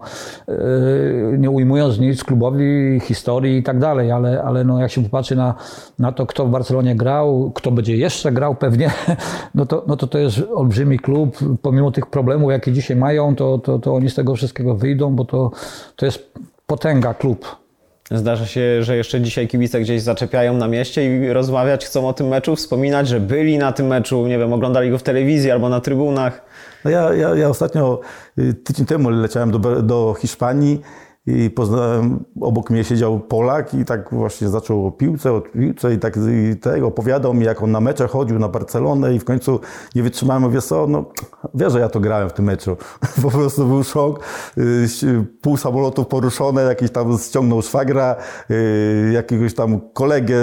Yy, 0.47 1.37
nie 1.37 1.49
ujmując 1.49 1.99
nic 1.99 2.23
klubowi, 2.23 2.99
historii 2.99 3.57
i 3.57 3.63
tak 3.63 3.79
dalej, 3.79 4.11
ale, 4.11 4.43
ale 4.43 4.63
no 4.63 4.79
jak 4.79 4.91
się 4.91 5.03
popatrzy 5.03 5.35
na, 5.35 5.55
na 5.99 6.11
to, 6.11 6.25
kto 6.25 6.45
w 6.45 6.49
Barcelonie 6.49 6.95
grał, 6.95 7.51
kto 7.55 7.71
będzie 7.71 7.97
jeszcze 7.97 8.31
grał 8.31 8.55
pewnie, 8.55 8.91
no 9.55 9.65
to, 9.65 9.83
no 9.87 9.97
to 9.97 10.07
to 10.07 10.17
jest 10.17 10.41
olbrzymi 10.55 10.99
klub. 10.99 11.37
Pomimo 11.61 11.91
tych 11.91 12.05
problemów, 12.05 12.51
jakie 12.51 12.71
dzisiaj 12.71 12.97
mają, 12.97 13.35
to, 13.35 13.57
to, 13.57 13.79
to 13.79 13.95
oni 13.95 14.09
z 14.09 14.15
tego 14.15 14.35
wszystkiego 14.35 14.75
wyjdą, 14.75 15.15
bo 15.15 15.25
to, 15.25 15.51
to 15.95 16.05
jest 16.05 16.33
potęga 16.67 17.13
klub. 17.13 17.68
Zdarza 18.11 18.45
się, 18.45 18.83
że 18.83 18.97
jeszcze 18.97 19.21
dzisiaj 19.21 19.47
kibice 19.47 19.81
gdzieś 19.81 20.01
zaczepiają 20.01 20.57
na 20.57 20.67
mieście 20.67 21.17
i 21.17 21.33
rozmawiać 21.33 21.85
chcą 21.85 22.07
o 22.07 22.13
tym 22.13 22.27
meczu, 22.27 22.55
wspominać, 22.55 23.07
że 23.07 23.19
byli 23.19 23.57
na 23.57 23.71
tym 23.71 23.87
meczu, 23.87 24.27
nie 24.27 24.37
wiem, 24.37 24.53
oglądali 24.53 24.89
go 24.89 24.97
w 24.97 25.03
telewizji 25.03 25.51
albo 25.51 25.69
na 25.69 25.81
trybunach. 25.81 26.45
No 26.85 26.91
ja, 26.91 27.13
ja, 27.13 27.35
ja 27.35 27.49
ostatnio, 27.49 27.99
y, 28.39 28.53
tydzień 28.53 28.85
temu 28.85 29.09
leciałem 29.09 29.51
do, 29.51 29.81
do 29.81 30.15
Hiszpanii 30.21 30.81
i 31.29 31.49
poznałem, 31.49 32.23
obok 32.41 32.69
mnie 32.69 32.83
siedział 32.83 33.19
Polak 33.19 33.73
i 33.73 33.85
tak 33.85 34.09
właśnie 34.11 34.49
zaczął 34.49 34.87
o 34.87 34.91
piłce, 34.91 35.33
o 35.33 35.41
piłce 35.41 35.93
i 35.93 35.99
tak 35.99 36.17
i 36.17 36.55
tego 36.57 36.87
opowiadał 36.87 37.33
mi, 37.33 37.45
jak 37.45 37.63
on 37.63 37.71
na 37.71 37.81
mecze 37.81 38.07
chodził 38.07 38.39
na 38.39 38.47
Barcelonę 38.47 39.15
i 39.15 39.19
w 39.19 39.25
końcu 39.25 39.59
nie 39.95 40.03
wytrzymałem, 40.03 40.43
mówię, 40.43 40.61
co, 40.61 40.87
no 40.87 41.05
wiesz, 41.53 41.73
że 41.73 41.79
ja 41.79 41.89
to 41.89 41.99
grałem 41.99 42.29
w 42.29 42.33
tym 42.33 42.45
meczu. 42.45 42.77
Po 43.23 43.31
prostu 43.31 43.65
był 43.65 43.83
szok, 43.83 44.19
Y, 44.57 45.25
pół 45.41 45.57
samolotów 45.57 46.07
poruszone, 46.07 46.61
jakiś 46.61 46.91
tam 46.91 47.17
ściągnął 47.17 47.61
szwagra, 47.61 48.15
y, 48.51 49.11
jakiegoś 49.13 49.53
tam 49.53 49.79
kolegę 49.93 50.37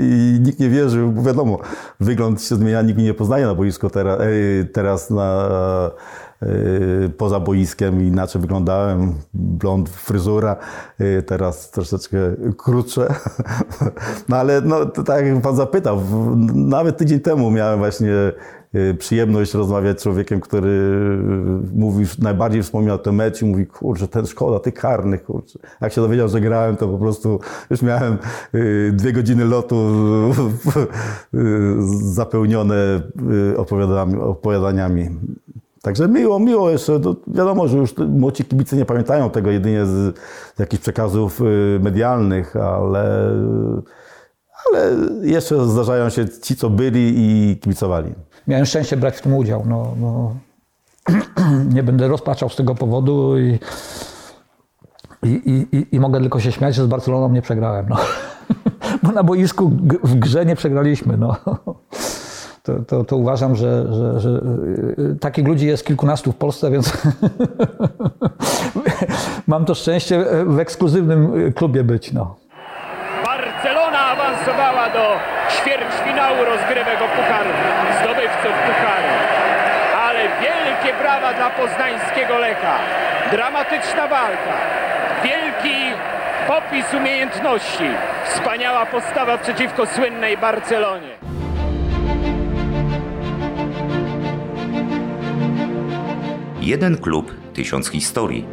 i 0.00 0.38
nikt 0.40 0.60
nie 0.60 0.68
wierzył, 0.68 1.12
bo 1.12 1.22
wiadomo, 1.22 1.58
wygląd 2.00 2.42
się 2.42 2.56
zmienia, 2.56 2.82
nikt 2.82 2.96
mnie 2.96 3.06
nie 3.06 3.14
poznaje 3.14 3.46
na 3.46 3.54
boisku 3.54 3.90
teraz, 3.90 4.20
teraz 4.72 5.10
na 5.10 5.48
y, 5.88 6.25
poza 7.16 7.40
boiskiem 7.40 8.02
inaczej 8.02 8.40
wyglądałem, 8.40 9.14
blond, 9.34 9.88
fryzura, 9.88 10.56
y, 11.00 11.22
teraz 11.22 11.70
troszeczkę 11.70 12.18
krótsze. 12.56 13.08
No 14.28 14.36
ale 14.36 14.60
no, 14.60 14.86
tak 14.86 15.26
jak 15.26 15.42
pan 15.42 15.56
zapytał, 15.56 16.00
nawet 16.54 16.96
tydzień 16.96 17.20
temu 17.20 17.50
miałem 17.50 17.78
właśnie 17.78 18.12
y, 18.74 18.94
przyjemność 18.94 19.54
rozmawiać 19.54 20.00
z 20.00 20.02
człowiekiem, 20.02 20.40
który 20.40 20.98
mówi, 21.74 22.04
najbardziej 22.18 22.62
wspomniał 22.62 22.98
ten 22.98 23.14
mecz 23.14 23.42
i 23.42 23.44
mówi, 23.44 23.66
kurczę, 23.66 24.08
ten 24.08 24.26
szkoda, 24.26 24.58
tych 24.58 24.74
karnych, 24.74 25.24
kurczę. 25.24 25.58
Jak 25.80 25.92
się 25.92 26.00
dowiedział, 26.00 26.28
że 26.28 26.40
grałem, 26.40 26.76
to 26.76 26.88
po 26.88 26.98
prostu 26.98 27.40
już 27.70 27.82
miałem 27.82 28.18
y, 28.54 28.92
dwie 28.94 29.12
godziny 29.12 29.44
lotu 29.44 29.76
y, 31.34 31.38
zapełnione 32.14 33.02
y, 33.52 33.56
opowiadaniami. 34.20 35.10
Także 35.86 36.08
miło, 36.08 36.38
miło 36.38 36.70
jeszcze. 36.70 37.00
To 37.00 37.16
wiadomo, 37.26 37.68
że 37.68 37.76
już 37.76 37.94
młodzi 37.96 38.44
kibice 38.44 38.76
nie 38.76 38.84
pamiętają 38.84 39.30
tego 39.30 39.50
jedynie 39.50 39.86
z, 39.86 40.16
jakichś 40.58 40.82
przekazów 40.82 41.40
y, 41.40 41.80
medialnych, 41.82 42.56
ale, 42.56 43.30
ale 44.66 44.90
jeszcze 45.22 45.66
zdarzają 45.66 46.08
się 46.08 46.28
ci, 46.28 46.56
co 46.56 46.70
byli 46.70 47.12
i 47.16 47.56
kibicowali. 47.56 48.12
Miałem 48.46 48.66
szczęście 48.66 48.96
brać 48.96 49.16
w 49.16 49.22
tym 49.22 49.34
udział. 49.34 49.62
No, 49.66 49.94
no. 50.00 50.34
nie 51.74 51.82
będę 51.82 52.08
rozpaczał 52.08 52.48
z 52.48 52.56
tego 52.56 52.74
powodu 52.74 53.38
i, 53.38 53.58
i, 55.22 55.66
i, 55.72 55.86
i, 55.96 56.00
mogę 56.00 56.20
tylko 56.20 56.40
się 56.40 56.52
śmiać, 56.52 56.74
że 56.74 56.84
z 56.84 56.86
Barceloną 56.86 57.28
nie 57.28 57.42
przegrałem. 57.42 57.86
No. 57.88 57.96
Bo 59.02 59.12
na 59.12 59.22
boisku 59.22 59.72
w 60.02 60.14
grze 60.14 60.46
nie 60.46 60.56
przegraliśmy. 60.56 61.16
No. 61.16 61.36
To, 62.66 62.72
to, 62.86 63.04
to 63.04 63.16
uważam, 63.16 63.56
że, 63.56 63.94
że, 63.94 64.20
że 64.20 64.30
y, 64.98 65.16
takich 65.20 65.46
ludzi 65.46 65.66
jest 65.66 65.86
kilkunastu 65.86 66.32
w 66.32 66.36
Polsce, 66.36 66.70
więc 66.70 66.92
mam 69.52 69.64
to 69.64 69.74
szczęście 69.74 70.24
w 70.46 70.58
ekskluzywnym 70.58 71.52
klubie 71.52 71.84
być. 71.84 72.12
No. 72.12 72.36
Barcelona 73.24 73.98
awansowała 73.98 74.90
do 74.90 75.04
ćwierćfinału 75.50 76.44
rozgrywek 76.44 76.98
o 77.02 77.08
puchar 77.16 77.46
zdobywców 78.00 78.54
pucharu. 78.66 79.12
Ale 80.06 80.20
wielkie 80.20 80.98
brawa 81.02 81.34
dla 81.34 81.50
poznańskiego 81.50 82.38
Lecha. 82.38 82.78
Dramatyczna 83.30 84.08
walka. 84.08 84.54
Wielki 85.24 85.76
popis 86.48 86.94
umiejętności. 86.94 87.88
Wspaniała 88.24 88.86
postawa 88.86 89.38
przeciwko 89.38 89.86
słynnej 89.86 90.38
Barcelonie. 90.38 91.15
Jeden 96.66 96.98
klub, 96.98 97.34
tysiąc 97.54 97.88
historii. 97.88 98.44